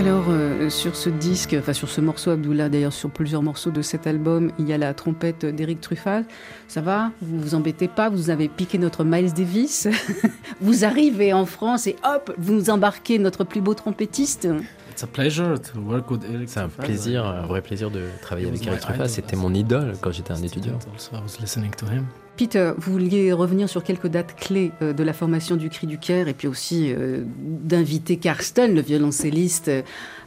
Alors, 0.00 0.28
euh, 0.30 0.70
sur 0.70 0.96
ce 0.96 1.10
disque, 1.10 1.54
enfin 1.58 1.74
sur 1.74 1.90
ce 1.90 2.00
morceau, 2.00 2.30
Abdullah, 2.30 2.70
d'ailleurs 2.70 2.94
sur 2.94 3.10
plusieurs 3.10 3.42
morceaux 3.42 3.70
de 3.70 3.82
cet 3.82 4.06
album, 4.06 4.50
il 4.58 4.66
y 4.66 4.72
a 4.72 4.78
la 4.78 4.94
trompette 4.94 5.44
d'Éric 5.44 5.82
Truffat. 5.82 6.22
Ça 6.68 6.80
va? 6.80 7.12
Vous 7.20 7.38
vous 7.38 7.54
embêtez 7.54 7.86
pas? 7.86 8.08
Vous 8.08 8.30
avez 8.30 8.48
piqué 8.48 8.78
notre 8.78 9.04
Miles 9.04 9.34
Davis? 9.34 9.88
Vous 10.62 10.86
arrivez 10.86 11.34
en 11.34 11.44
France 11.44 11.86
et 11.86 11.96
hop, 12.02 12.34
vous 12.38 12.54
nous 12.54 12.70
embarquez 12.70 13.18
notre 13.18 13.44
plus 13.44 13.60
beau 13.60 13.74
trompettiste? 13.74 14.48
It's 14.90 15.02
a 15.02 15.06
pleasure 15.06 15.60
to 15.60 15.80
work 15.80 16.10
with 16.10 16.24
Eric 16.32 16.48
C'est 16.48 16.60
un 16.60 16.68
plaisir, 16.68 17.26
un 17.26 17.46
vrai 17.46 17.60
plaisir 17.60 17.90
de 17.90 18.04
travailler 18.22 18.48
avec 18.48 18.60
was 18.60 18.68
Eric 18.72 18.82
idol 18.94 19.08
C'était 19.08 19.36
mon 19.36 19.52
idole 19.52 19.92
quand 20.00 20.12
j'étais 20.12 20.32
un 20.32 20.42
étudiant. 20.42 20.78
Also, 20.94 21.14
I 21.14 21.20
was 21.20 21.38
listening 21.42 21.72
to 21.72 21.84
him. 21.84 22.06
Peter, 22.40 22.72
vous 22.78 22.92
vouliez 22.92 23.34
revenir 23.34 23.68
sur 23.68 23.84
quelques 23.84 24.06
dates 24.06 24.34
clés 24.34 24.72
euh, 24.80 24.94
de 24.94 25.04
la 25.04 25.12
formation 25.12 25.56
du 25.56 25.68
Cri 25.68 25.86
du 25.86 25.98
Caire 25.98 26.26
et 26.26 26.32
puis 26.32 26.48
aussi 26.48 26.90
euh, 26.90 27.22
d'inviter 27.36 28.16
Karsten, 28.16 28.74
le 28.74 28.80
violoncelliste, 28.80 29.68
euh, 29.68 29.82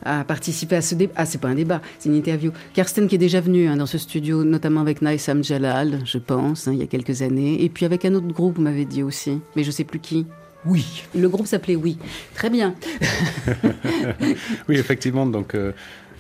à 0.06 0.24
participer 0.24 0.76
à 0.76 0.84
ce 0.84 0.94
débat. 0.94 1.14
Ah, 1.16 1.26
c'est 1.26 1.40
pas 1.40 1.48
un 1.48 1.56
débat, 1.56 1.82
c'est 1.98 2.10
une 2.10 2.16
interview. 2.16 2.52
Karsten 2.76 3.08
qui 3.08 3.16
est 3.16 3.18
déjà 3.18 3.42
venu 3.42 3.68
hein, 3.68 3.78
dans 3.78 3.88
ce 3.88 3.98
studio, 3.98 4.44
notamment 4.44 4.82
avec 4.82 5.02
Naïsam 5.02 5.44
Jalal, 5.44 6.02
je 6.06 6.20
pense, 6.20 6.68
hein, 6.68 6.74
il 6.74 6.78
y 6.78 6.84
a 6.84 6.86
quelques 6.86 7.24
années. 7.24 7.64
Et 7.64 7.70
puis 7.70 7.84
avec 7.84 8.06
un 8.06 8.14
autre 8.14 8.28
groupe, 8.28 8.58
vous 8.58 8.62
m'avez 8.62 8.86
dit 8.86 9.02
aussi, 9.02 9.40
mais 9.56 9.64
je 9.64 9.72
sais 9.72 9.84
plus 9.84 9.98
qui. 9.98 10.28
Oui. 10.68 11.04
Le 11.16 11.28
groupe 11.30 11.48
s'appelait 11.48 11.76
Oui. 11.76 11.98
Très 12.36 12.52
bien. 12.52 12.76
Oui, 14.70 14.78
effectivement. 14.78 15.26
Donc, 15.26 15.56
euh, 15.56 15.72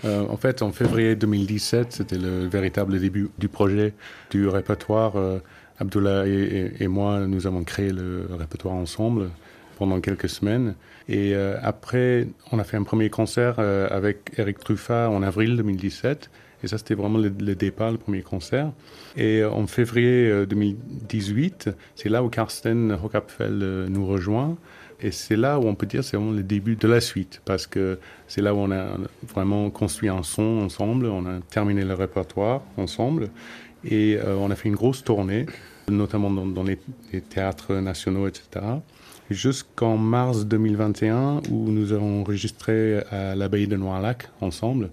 euh, 0.05 0.25
en 0.29 0.37
fait, 0.37 0.61
en 0.61 0.71
février 0.71 1.15
2017, 1.15 1.93
c'était 1.93 2.17
le 2.17 2.47
véritable 2.47 2.99
début 2.99 3.29
du 3.37 3.47
projet 3.47 3.93
du 4.31 4.47
répertoire. 4.47 5.15
Euh, 5.15 5.39
Abdullah 5.83 6.25
et, 6.27 6.87
moi, 6.87 7.27
nous 7.27 7.47
avons 7.47 7.63
créé 7.63 7.91
le 7.91 8.27
répertoire 8.31 8.73
ensemble 8.73 9.29
pendant 9.77 9.99
quelques 10.01 10.29
semaines. 10.29 10.75
Et 11.07 11.35
euh, 11.35 11.57
après, 11.61 12.27
on 12.51 12.59
a 12.59 12.63
fait 12.63 12.77
un 12.77 12.83
premier 12.83 13.09
concert 13.09 13.55
euh, 13.59 13.87
avec 13.91 14.31
Eric 14.37 14.59
Truffat 14.59 15.09
en 15.09 15.21
avril 15.21 15.57
2017. 15.57 16.29
Et 16.63 16.67
ça, 16.67 16.77
c'était 16.77 16.95
vraiment 16.95 17.19
le, 17.19 17.29
départ, 17.29 17.91
le 17.91 17.97
premier 17.97 18.21
concert. 18.21 18.71
Et 19.17 19.41
euh, 19.41 19.51
en 19.51 19.67
février 19.67 20.29
euh, 20.29 20.45
2018, 20.45 21.69
c'est 21.95 22.07
là 22.07 22.23
où 22.23 22.29
Karsten 22.29 22.97
Hockapfel 23.03 23.59
euh, 23.61 23.87
nous 23.89 24.07
rejoint. 24.07 24.57
Et 25.01 25.11
c'est 25.11 25.35
là 25.35 25.59
où 25.59 25.67
on 25.67 25.75
peut 25.75 25.85
dire 25.85 26.03
c'est 26.03 26.15
vraiment 26.15 26.31
le 26.31 26.43
début 26.43 26.77
de 26.77 26.87
la 26.87 27.01
suite, 27.01 27.41
parce 27.43 27.67
que 27.67 27.99
c'est 28.27 28.41
là 28.41 28.55
où 28.55 28.59
on 28.59 28.71
a 28.71 28.97
vraiment 29.27 29.69
construit 29.69 30.07
un 30.07 30.23
son 30.23 30.61
ensemble, 30.61 31.07
on 31.07 31.25
a 31.25 31.41
terminé 31.49 31.83
le 31.83 31.93
répertoire 31.93 32.61
ensemble, 32.77 33.29
et 33.83 34.17
on 34.25 34.49
a 34.49 34.55
fait 34.55 34.69
une 34.69 34.75
grosse 34.75 35.03
tournée, 35.03 35.45
notamment 35.89 36.29
dans, 36.29 36.63
les, 36.63 36.79
théâtres 37.21 37.75
nationaux, 37.75 38.27
etc. 38.27 38.65
Jusqu'en 39.29 39.97
mars 39.97 40.45
2021, 40.45 41.41
où 41.49 41.71
nous 41.71 41.93
avons 41.93 42.21
enregistré 42.21 42.99
à 43.11 43.35
l'abbaye 43.35 43.67
de 43.67 43.77
Noirlac 43.77 44.29
ensemble, 44.41 44.89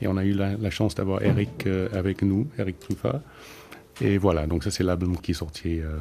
et 0.00 0.06
on 0.06 0.16
a 0.16 0.24
eu 0.24 0.32
la, 0.32 0.70
chance 0.70 0.94
d'avoir 0.94 1.22
Eric 1.22 1.66
euh, 1.66 1.88
avec 1.92 2.22
nous, 2.22 2.46
Eric 2.58 2.78
Truffat. 2.78 3.20
Et 4.00 4.16
voilà, 4.16 4.46
donc 4.46 4.62
ça 4.62 4.70
c'est 4.70 4.84
l'album 4.84 5.16
qui 5.18 5.32
est 5.32 5.34
sorti 5.34 5.80
euh, 5.80 5.96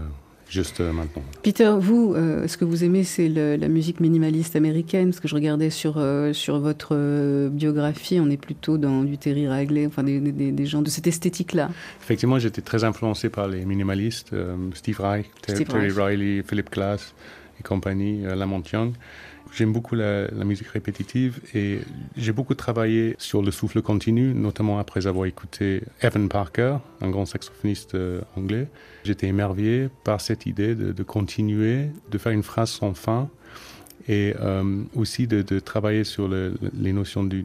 juste 0.49 0.79
euh, 0.81 0.91
maintenant. 0.93 1.23
Peter, 1.43 1.73
vous, 1.79 2.13
euh, 2.15 2.47
ce 2.47 2.57
que 2.57 2.65
vous 2.65 2.83
aimez, 2.83 3.03
c'est 3.03 3.27
la 3.29 3.67
musique 3.67 3.99
minimaliste 3.99 4.55
américaine, 4.55 5.09
parce 5.09 5.19
que 5.19 5.27
je 5.27 5.35
regardais 5.35 5.69
sur, 5.69 5.95
euh, 5.97 6.33
sur 6.33 6.59
votre 6.59 6.89
euh, 6.93 7.49
biographie, 7.49 8.19
on 8.19 8.29
est 8.29 8.37
plutôt 8.37 8.77
dans 8.77 9.03
du 9.03 9.17
Terry 9.17 9.47
Riley, 9.47 9.85
enfin 9.87 10.03
des, 10.03 10.19
des- 10.19 10.51
des 10.51 10.65
gens 10.65 10.81
de 10.81 10.89
cette 10.89 11.07
esthétique-là. 11.07 11.69
Effectivement, 12.01 12.39
j'étais 12.39 12.61
très 12.61 12.83
influencé 12.83 13.29
par 13.29 13.47
les 13.47 13.65
minimalistes, 13.65 14.31
Steve 14.73 14.99
Reich, 14.99 15.25
Steve 15.47 15.67
Terry 15.67 15.89
Reich. 15.89 15.97
Riley, 15.97 16.43
Philip 16.47 16.71
Glass 16.71 17.13
et 17.59 17.63
compagnie, 17.63 18.21
Lamont 18.23 18.63
Young. 18.71 18.93
J'aime 19.53 19.73
beaucoup 19.73 19.95
la, 19.95 20.27
musique 20.43 20.67
répétitive 20.67 21.39
et 21.53 21.79
j'ai 22.15 22.31
beaucoup 22.31 22.55
travaillé 22.55 23.15
sur 23.17 23.41
le 23.41 23.51
souffle 23.51 23.81
continu, 23.81 24.33
notamment 24.33 24.79
après 24.79 25.07
avoir 25.07 25.25
écouté 25.25 25.83
Evan 26.01 26.29
Parker, 26.29 26.77
un 27.01 27.09
grand 27.09 27.25
saxophoniste 27.25 27.95
euh, 27.95 28.21
anglais. 28.35 28.67
J'étais 29.03 29.27
émerveillé 29.27 29.89
par 30.03 30.21
cette 30.21 30.45
idée 30.45 30.75
de, 30.75 31.03
continuer, 31.03 31.89
de 32.11 32.17
faire 32.17 32.31
une 32.31 32.43
phrase 32.43 32.69
sans 32.69 32.93
fin 32.93 33.29
et 34.07 34.33
euh, 34.39 34.83
aussi 34.95 35.27
de, 35.27 35.59
travailler 35.59 36.03
sur 36.03 36.27
le- 36.27 36.55
les 36.73 36.93
notions 36.93 37.23
de 37.23 37.43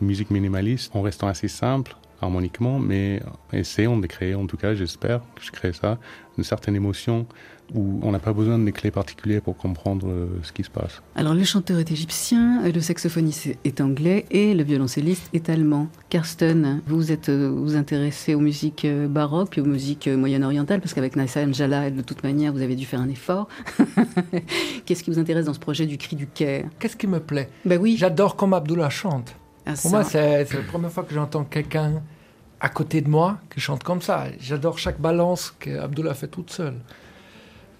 musique 0.00 0.30
minimaliste 0.30 0.94
en 0.94 1.02
restant 1.02 1.28
assez 1.28 1.48
simple 1.48 1.96
harmoniquement, 2.22 2.78
mais 2.78 3.22
essayons 3.52 3.98
de 3.98 4.06
créer, 4.06 4.34
en 4.34 4.46
tout 4.46 4.56
cas 4.56 4.74
j'espère 4.74 5.20
que 5.34 5.42
je 5.42 5.50
crée 5.50 5.72
ça, 5.72 5.98
une 6.38 6.44
certaine 6.44 6.76
émotion 6.76 7.26
où 7.74 8.00
on 8.02 8.12
n'a 8.12 8.18
pas 8.18 8.32
besoin 8.32 8.58
de 8.58 8.70
clés 8.70 8.90
particulières 8.90 9.42
pour 9.42 9.56
comprendre 9.56 10.08
euh, 10.08 10.26
ce 10.42 10.52
qui 10.52 10.64
se 10.64 10.70
passe. 10.70 11.02
Alors 11.14 11.34
le 11.34 11.44
chanteur 11.44 11.78
est 11.78 11.90
égyptien, 11.90 12.62
le 12.68 12.80
saxophoniste 12.80 13.48
est 13.64 13.80
anglais 13.80 14.26
et 14.30 14.54
le 14.54 14.62
violoncelliste 14.62 15.28
est 15.32 15.48
allemand. 15.48 15.88
Karsten, 16.08 16.80
vous 16.86 17.12
êtes 17.12 17.28
euh, 17.28 17.50
vous 17.54 17.76
intéressez 17.76 18.34
aux 18.34 18.40
musiques 18.40 18.84
euh, 18.84 19.06
baroques 19.06 19.58
et 19.58 19.60
aux 19.60 19.66
musiques 19.66 20.08
euh, 20.08 20.16
moyen-orientales 20.16 20.80
parce 20.80 20.94
qu'avec 20.94 21.16
Naïsa 21.16 21.44
Njala, 21.46 21.90
de 21.90 22.02
toute 22.02 22.22
manière, 22.24 22.52
vous 22.52 22.62
avez 22.62 22.74
dû 22.76 22.84
faire 22.84 23.00
un 23.00 23.08
effort. 23.08 23.48
Qu'est-ce 24.86 25.04
qui 25.04 25.10
vous 25.10 25.18
intéresse 25.18 25.46
dans 25.46 25.54
ce 25.54 25.60
projet 25.60 25.86
du 25.86 25.98
cri 25.98 26.16
du 26.16 26.26
Caire 26.26 26.66
Qu'est-ce 26.78 26.96
qui 26.96 27.06
me 27.06 27.20
plaît? 27.20 27.48
Ben 27.64 27.80
oui. 27.80 27.96
J'adore 27.96 28.36
comme 28.36 28.54
Abdullah 28.54 28.90
chante. 28.90 29.34
Ah, 29.66 29.70
Pour 29.72 29.78
ça. 29.78 29.88
moi, 29.90 30.04
c'est 30.04 30.44
c'est 30.46 30.56
la 30.56 30.62
première 30.64 30.90
fois 30.90 31.04
que 31.04 31.14
j'entends 31.14 31.44
quelqu'un 31.44 32.02
à 32.60 32.68
côté 32.68 33.00
de 33.00 33.08
moi 33.08 33.38
qui 33.52 33.60
chante 33.60 33.82
comme 33.82 34.02
ça. 34.02 34.26
J'adore 34.38 34.78
chaque 34.78 35.00
balance 35.00 35.54
que 35.58 35.78
Abdullah 35.78 36.14
fait 36.14 36.28
toute 36.28 36.50
seule. 36.50 36.74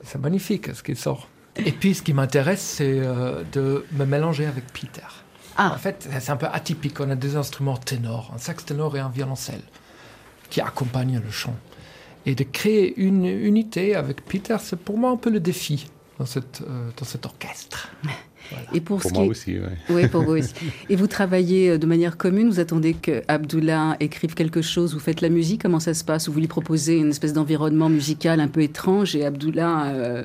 C'est 0.03 0.21
magnifique 0.21 0.75
ce 0.75 0.83
qui 0.83 0.97
sort. 0.97 1.29
Et 1.57 1.73
puis, 1.73 1.95
ce 1.95 2.03
qui 2.03 2.15
m'intéresse, 2.15 2.61
c'est 2.61 3.01
euh, 3.01 3.43
de 3.53 3.85
me 3.93 4.05
mélanger 4.05 4.47
avec 4.47 4.73
Peter. 4.73 5.07
Ah. 5.57 5.73
En 5.75 5.79
fait, 5.79 6.09
c'est 6.21 6.31
un 6.31 6.37
peu 6.37 6.47
atypique. 6.47 7.01
On 7.01 7.11
a 7.11 7.17
des 7.17 7.37
instruments 7.37 7.77
ténors, 7.77 8.33
un 8.35 8.39
sax 8.39 8.65
ténor 8.65 8.97
et 8.97 9.01
un 9.01 9.09
violoncelle 9.09 9.63
qui 10.49 10.61
accompagnent 10.61 11.21
le 11.23 11.31
chant. 11.31 11.57
Et 12.27 12.35
de 12.35 12.45
créer 12.45 12.99
une 13.01 13.25
unité 13.25 13.95
avec 13.95 14.25
Peter, 14.25 14.57
c'est 14.61 14.79
pour 14.79 14.99
moi 14.99 15.11
un 15.11 15.17
peu 15.17 15.31
le 15.31 15.41
défi. 15.41 15.89
Dans, 16.21 16.27
cette, 16.27 16.63
euh, 16.69 16.91
dans 16.99 17.05
cet 17.07 17.25
orchestre. 17.27 17.89
Et 18.75 18.81
pour, 18.81 18.99
Pour 19.01 19.11
ce 19.11 19.15
moi 19.15 19.23
qui 19.23 19.27
est- 19.27 19.31
aussi, 19.31 19.59
ouais. 19.59 19.77
Oui, 19.91 20.09
pour 20.09 20.23
vous 20.23 20.33
aussi. 20.33 20.53
Et 20.91 20.97
vous 20.97 21.07
travaillez 21.07 21.71
euh, 21.71 21.79
de 21.79 21.87
manière 21.87 22.17
commune 22.17 22.49
Vous 22.51 22.59
attendez 22.61 22.95
que 22.95 23.23
Abdullah 23.29 23.97
écrive 24.01 24.35
quelque 24.35 24.61
chose 24.61 24.93
Vous 24.93 24.99
faites 25.01 25.21
la 25.21 25.29
musique 25.29 25.63
Comment 25.63 25.79
ça 25.81 25.95
se 25.95 26.05
passe? 26.05 26.27
Ou 26.29 26.33
vous 26.33 26.41
lui 26.41 26.49
proposez 26.49 26.97
une 26.99 27.11
espèce 27.11 27.33
d'environnement 27.33 27.89
musical 27.89 28.39
un 28.41 28.49
peu 28.49 28.61
étrange 28.63 29.15
et 29.17 29.25
Abdullah 29.25 29.87
euh, 29.93 30.25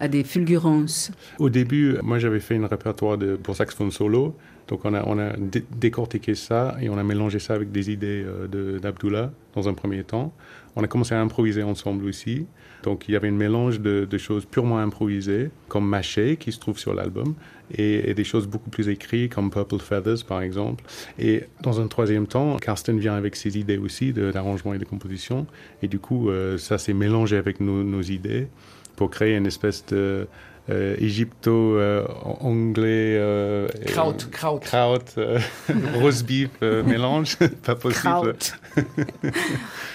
a 0.00 0.08
des 0.08 0.24
fulgurances 0.24 1.10
Au 1.38 1.50
début, 1.50 1.96
moi 2.02 2.18
j'avais 2.18 2.40
fait 2.40 2.56
un 2.56 2.66
répertoire 2.66 3.16
de, 3.18 3.36
pour 3.36 3.54
saxophone 3.54 3.90
solo. 3.90 4.34
Donc 4.68 4.84
on 4.84 4.94
a, 4.94 5.02
on 5.06 5.18
a 5.18 5.36
dé- 5.36 5.64
décortiqué 5.76 6.34
ça 6.34 6.76
et 6.80 6.88
on 6.88 6.98
a 6.98 7.02
mélangé 7.02 7.38
ça 7.38 7.54
avec 7.54 7.72
des 7.72 7.90
idées 7.90 8.24
euh, 8.24 8.78
d'Abdullah 8.78 9.32
dans 9.54 9.68
un 9.68 9.74
premier 9.74 10.04
temps. 10.04 10.32
On 10.76 10.84
a 10.84 10.86
commencé 10.86 11.14
à 11.14 11.20
improviser 11.20 11.62
ensemble 11.62 12.04
aussi. 12.04 12.46
Donc 12.84 13.08
il 13.08 13.12
y 13.12 13.16
avait 13.16 13.28
un 13.28 13.32
mélange 13.32 13.80
de, 13.80 14.06
de 14.08 14.18
choses 14.18 14.44
purement 14.44 14.78
improvisées, 14.78 15.50
comme 15.68 15.88
Maché, 15.88 16.36
qui 16.36 16.52
se 16.52 16.60
trouve 16.60 16.78
sur 16.78 16.94
l'album, 16.94 17.34
et, 17.74 18.14
des 18.14 18.24
choses 18.24 18.46
beaucoup 18.46 18.70
plus 18.70 18.88
écrites, 18.88 19.34
comme 19.34 19.50
Purple 19.50 19.80
Feathers 19.80 20.24
par 20.26 20.42
exemple. 20.42 20.84
Et 21.18 21.44
dans 21.62 21.80
un 21.80 21.88
troisième 21.88 22.26
temps, 22.26 22.56
Karsten 22.58 22.98
vient 22.98 23.14
avec 23.14 23.34
ses 23.34 23.58
idées 23.58 23.78
aussi 23.78 24.12
d'arrangement 24.12 24.74
et 24.74 24.78
de 24.78 24.84
composition. 24.84 25.46
Et 25.82 25.88
du 25.88 25.98
coup, 25.98 26.30
euh, 26.30 26.58
ça 26.58 26.78
s'est 26.78 26.94
mélangé 26.94 27.36
avec 27.36 27.60
nos, 27.60 27.82
nos 27.82 28.02
idées 28.02 28.46
pour 28.94 29.10
créer 29.10 29.36
une 29.36 29.46
espèce 29.46 29.84
de 29.86 30.28
euh, 30.70 30.96
égypto-anglais. 30.98 33.16
euh, 33.18 33.68
et- 33.82 33.86
Kraut, 33.86 34.14
kraut. 34.30 34.58
Kraut, 34.60 34.98
euh, 35.18 35.38
roast 36.00 36.26
beef 36.26 36.50
euh, 36.62 36.82
mélange, 36.82 37.36
pas 37.64 37.74
possible. 37.74 38.34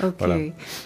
Ok. 0.04 0.14
Voilà. 0.20 0.38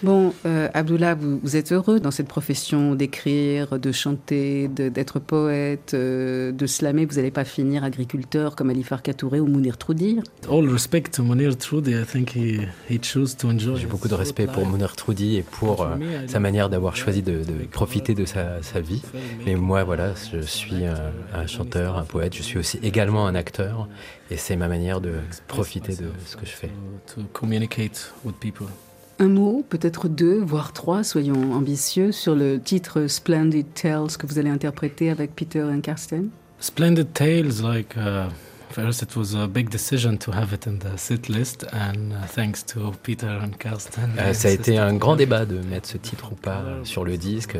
Bon, 0.02 0.32
euh, 0.46 0.68
Abdullah, 0.74 1.14
vous, 1.14 1.40
vous 1.42 1.56
êtes 1.56 1.72
heureux 1.72 1.98
dans 1.98 2.10
cette 2.10 2.28
profession 2.28 2.94
d'écrire, 2.94 3.78
de 3.78 3.90
chanter, 3.90 4.68
d'être 4.68 5.18
poète, 5.18 5.92
euh, 5.94 6.52
de 6.52 6.66
slammer. 6.66 7.06
Vous 7.06 7.16
n'allez 7.16 7.30
pas 7.30 7.44
finir 7.44 7.84
agriculteur 7.84 8.54
comme 8.54 8.70
Ali 8.70 8.82
Farka 8.82 9.14
Touré 9.14 9.40
ou 9.40 9.46
Mounir 9.46 9.78
Troudir. 9.78 10.22
All 10.50 10.68
respect 10.68 11.04
to 11.12 11.22
Munir 11.24 11.56
Trudi, 11.56 11.92
I 11.92 12.04
think 12.04 12.36
he, 12.36 12.60
he 12.88 13.00
chose 13.02 13.34
to 13.36 13.48
enjoy. 13.48 13.76
J'ai 13.78 13.86
beaucoup 13.86 14.08
de 14.08 14.14
respect 14.14 14.46
pour 14.46 14.64
Mounir 14.66 14.94
Troudi 14.94 15.36
et 15.38 15.42
pour 15.42 15.82
euh, 15.82 15.96
sa 16.28 16.38
manière 16.38 16.68
d'avoir 16.68 16.94
choisi 16.94 17.22
de, 17.22 17.38
de 17.38 17.64
profiter 17.72 18.14
de 18.14 18.26
sa, 18.26 18.62
sa 18.62 18.80
vie. 18.80 19.02
Mais 19.46 19.54
moi, 19.56 19.77
voilà, 19.84 20.12
je 20.32 20.40
suis 20.40 20.84
un, 20.86 21.12
un 21.34 21.46
chanteur, 21.46 21.96
un 21.96 22.04
poète, 22.04 22.34
je 22.34 22.42
suis 22.42 22.58
aussi 22.58 22.78
également 22.82 23.26
un 23.26 23.34
acteur 23.34 23.88
et 24.30 24.36
c'est 24.36 24.56
ma 24.56 24.68
manière 24.68 25.00
de 25.00 25.14
profiter 25.46 25.94
de 25.96 26.10
ce 26.26 26.36
que 26.36 26.46
je 26.46 26.52
fais. 26.52 26.70
To 27.14 27.22
communicate 27.32 28.12
with 28.24 28.36
people. 28.36 28.66
Un 29.20 29.28
mot, 29.28 29.64
peut-être 29.68 30.06
deux, 30.06 30.38
voire 30.38 30.72
trois, 30.72 31.02
soyons 31.02 31.52
ambitieux, 31.52 32.12
sur 32.12 32.36
le 32.36 32.60
titre 32.60 33.08
Splendid 33.08 33.66
Tales 33.74 34.16
que 34.16 34.28
vous 34.28 34.38
allez 34.38 34.50
interpréter 34.50 35.10
avec 35.10 35.34
Peter 35.34 35.66
et 35.76 35.80
Karsten. 35.80 36.28
Splendid 36.60 37.12
Tales, 37.12 37.62
like, 37.62 37.96
uh, 37.96 38.28
first 38.78 39.02
it 39.02 39.16
was 39.16 39.34
a 39.34 39.46
big 39.48 39.70
decision 39.70 40.16
to 40.18 40.30
have 40.32 40.52
it 40.52 40.66
in 40.66 40.78
the 40.78 40.96
sit 40.96 41.28
list, 41.28 41.64
and 41.72 42.12
uh, 42.12 42.26
thanks 42.28 42.62
to 42.64 42.92
Peter 43.02 43.28
and 43.28 43.58
Karsten. 43.58 44.10
Euh, 44.18 44.32
ça 44.32 44.48
a 44.48 44.50
été 44.52 44.78
un 44.78 44.94
grand 44.94 45.16
débat 45.16 45.44
de 45.46 45.58
mettre 45.58 45.88
ce 45.88 45.98
titre 45.98 46.30
ou 46.32 46.36
pas 46.36 46.62
sur 46.84 47.04
le 47.04 47.16
disque. 47.16 47.56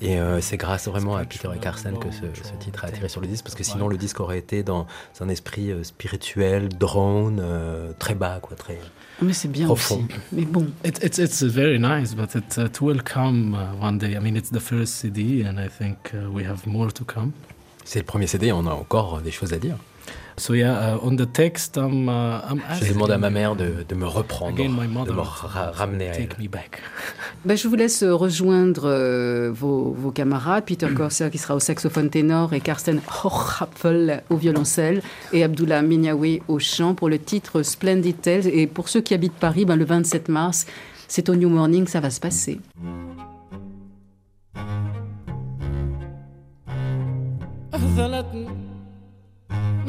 Et 0.00 0.18
euh, 0.18 0.40
c'est 0.40 0.56
grâce 0.56 0.88
vraiment 0.88 1.16
à 1.16 1.24
Peter 1.24 1.48
et 1.54 1.58
Carsten 1.58 1.98
que 1.98 2.10
ce, 2.10 2.20
ce 2.42 2.54
titre 2.58 2.84
a 2.84 2.88
atterri 2.88 3.10
sur 3.10 3.20
le 3.20 3.26
disque, 3.26 3.44
parce 3.44 3.54
que 3.54 3.64
sinon 3.64 3.88
le 3.88 3.98
disque 3.98 4.20
aurait 4.20 4.38
été 4.38 4.62
dans 4.62 4.86
un 5.20 5.28
esprit 5.28 5.70
euh, 5.70 5.84
spirituel, 5.84 6.68
drone, 6.70 7.40
euh, 7.42 7.92
très 7.98 8.14
bas, 8.14 8.38
quoi, 8.40 8.56
très. 8.56 8.78
Ah, 9.20 9.24
Mais 9.24 9.34
c'est 9.34 9.48
bien 9.48 9.66
Profond. 9.66 9.96
aussi. 9.96 10.20
Mais 10.32 10.44
bon, 10.44 10.66
It, 10.84 11.02
it's 11.02 11.18
it's 11.18 11.42
very 11.42 11.78
nice, 11.78 12.14
but 12.14 12.34
it, 12.34 12.56
it 12.56 12.80
will 12.80 13.02
come 13.02 13.54
uh, 13.54 13.84
one 13.84 13.98
day. 13.98 14.12
I 14.12 14.20
mean, 14.20 14.36
it's 14.36 14.50
the 14.50 14.60
first 14.60 14.94
CD, 14.94 15.44
and 15.44 15.58
I 15.58 15.68
think 15.68 16.14
uh, 16.14 16.30
we 16.30 16.46
have 16.46 16.66
more 16.66 16.90
to 16.92 17.04
come. 17.04 17.32
C'est 17.84 17.98
le 17.98 18.04
premier 18.04 18.26
CD, 18.26 18.52
on 18.52 18.66
a 18.66 18.72
encore 18.72 19.20
des 19.20 19.30
choses 19.30 19.52
à 19.52 19.58
dire. 19.58 19.76
So 20.38 20.54
yeah, 20.54 20.94
uh, 20.94 20.98
on 21.02 21.16
the 21.16 21.26
text, 21.26 21.76
I'm 21.76 22.08
uh, 22.08 22.40
I'm 22.48 22.60
asking 22.68 22.92
demandé 22.94 23.12
à 23.14 23.18
ma 23.18 23.30
mère 23.30 23.56
de, 23.56 23.84
de 23.88 23.94
me 23.94 24.06
reprendre, 24.06 24.54
again 24.54 24.70
my 24.70 24.86
de 25.04 25.12
me 25.12 25.20
ra- 25.20 25.72
ramener 25.72 26.08
à 26.08 26.14
elle. 26.14 26.28
take 26.28 26.40
me 26.40 26.48
back. 26.48 26.80
ben, 27.44 27.56
je 27.56 27.66
vous 27.68 27.74
laisse 27.74 28.02
euh, 28.02 28.14
rejoindre 28.14 28.82
euh, 28.86 29.50
vos, 29.52 29.92
vos 29.92 30.10
camarades, 30.10 30.64
Peter 30.64 30.88
Corsair 30.94 31.30
qui 31.30 31.38
sera 31.38 31.54
au 31.56 31.60
saxophone 31.60 32.08
ténor 32.10 32.54
et 32.54 32.60
Karsten 32.60 33.00
Hochapfel 33.24 34.22
au 34.30 34.36
violoncelle 34.36 35.02
et 35.32 35.42
Abdullah 35.42 35.82
Minyawi 35.82 36.40
au 36.48 36.58
chant 36.58 36.94
pour 36.94 37.08
le 37.08 37.18
titre 37.18 37.62
Splendid 37.62 38.20
Tales. 38.20 38.46
Et 38.46 38.66
pour 38.66 38.88
ceux 38.88 39.00
qui 39.00 39.14
habitent 39.14 39.32
Paris, 39.34 39.64
ben, 39.64 39.76
le 39.76 39.84
27 39.84 40.28
mars, 40.28 40.66
c'est 41.08 41.28
au 41.28 41.34
New 41.34 41.48
Morning, 41.48 41.86
ça 41.86 42.00
va 42.00 42.10
se 42.10 42.20
passer. 42.20 42.60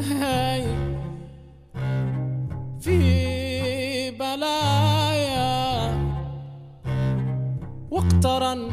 هاي. 0.02 0.66
في 2.80 4.12
بلايا 4.12 5.50
واقترن 7.92 8.70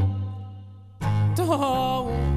تهون 1.37 2.36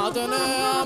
adını 0.00 0.79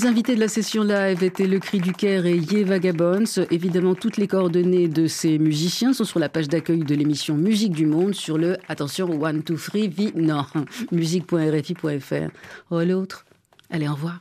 Les 0.00 0.06
invités 0.06 0.34
de 0.34 0.40
la 0.40 0.48
session 0.48 0.82
live 0.82 1.22
étaient 1.22 1.46
Le 1.46 1.58
Cri 1.58 1.78
du 1.78 1.92
Caire 1.92 2.24
et 2.24 2.34
Ye 2.34 2.64
Vagabonds. 2.64 3.44
Évidemment, 3.50 3.94
toutes 3.94 4.16
les 4.16 4.26
coordonnées 4.26 4.88
de 4.88 5.06
ces 5.06 5.38
musiciens 5.38 5.92
sont 5.92 6.04
sur 6.04 6.18
la 6.18 6.30
page 6.30 6.48
d'accueil 6.48 6.84
de 6.84 6.94
l'émission 6.94 7.36
Musique 7.36 7.72
du 7.72 7.84
Monde 7.84 8.14
sur 8.14 8.38
le, 8.38 8.56
attention, 8.66 9.10
one, 9.20 9.42
two, 9.42 9.56
three, 9.56 9.88
vi, 9.88 10.10
non, 10.14 10.46
musique.rfi.fr. 10.90 12.30
Oh, 12.70 12.80
l'autre. 12.82 13.26
Allez, 13.68 13.88
au 13.88 13.92
revoir. 13.92 14.20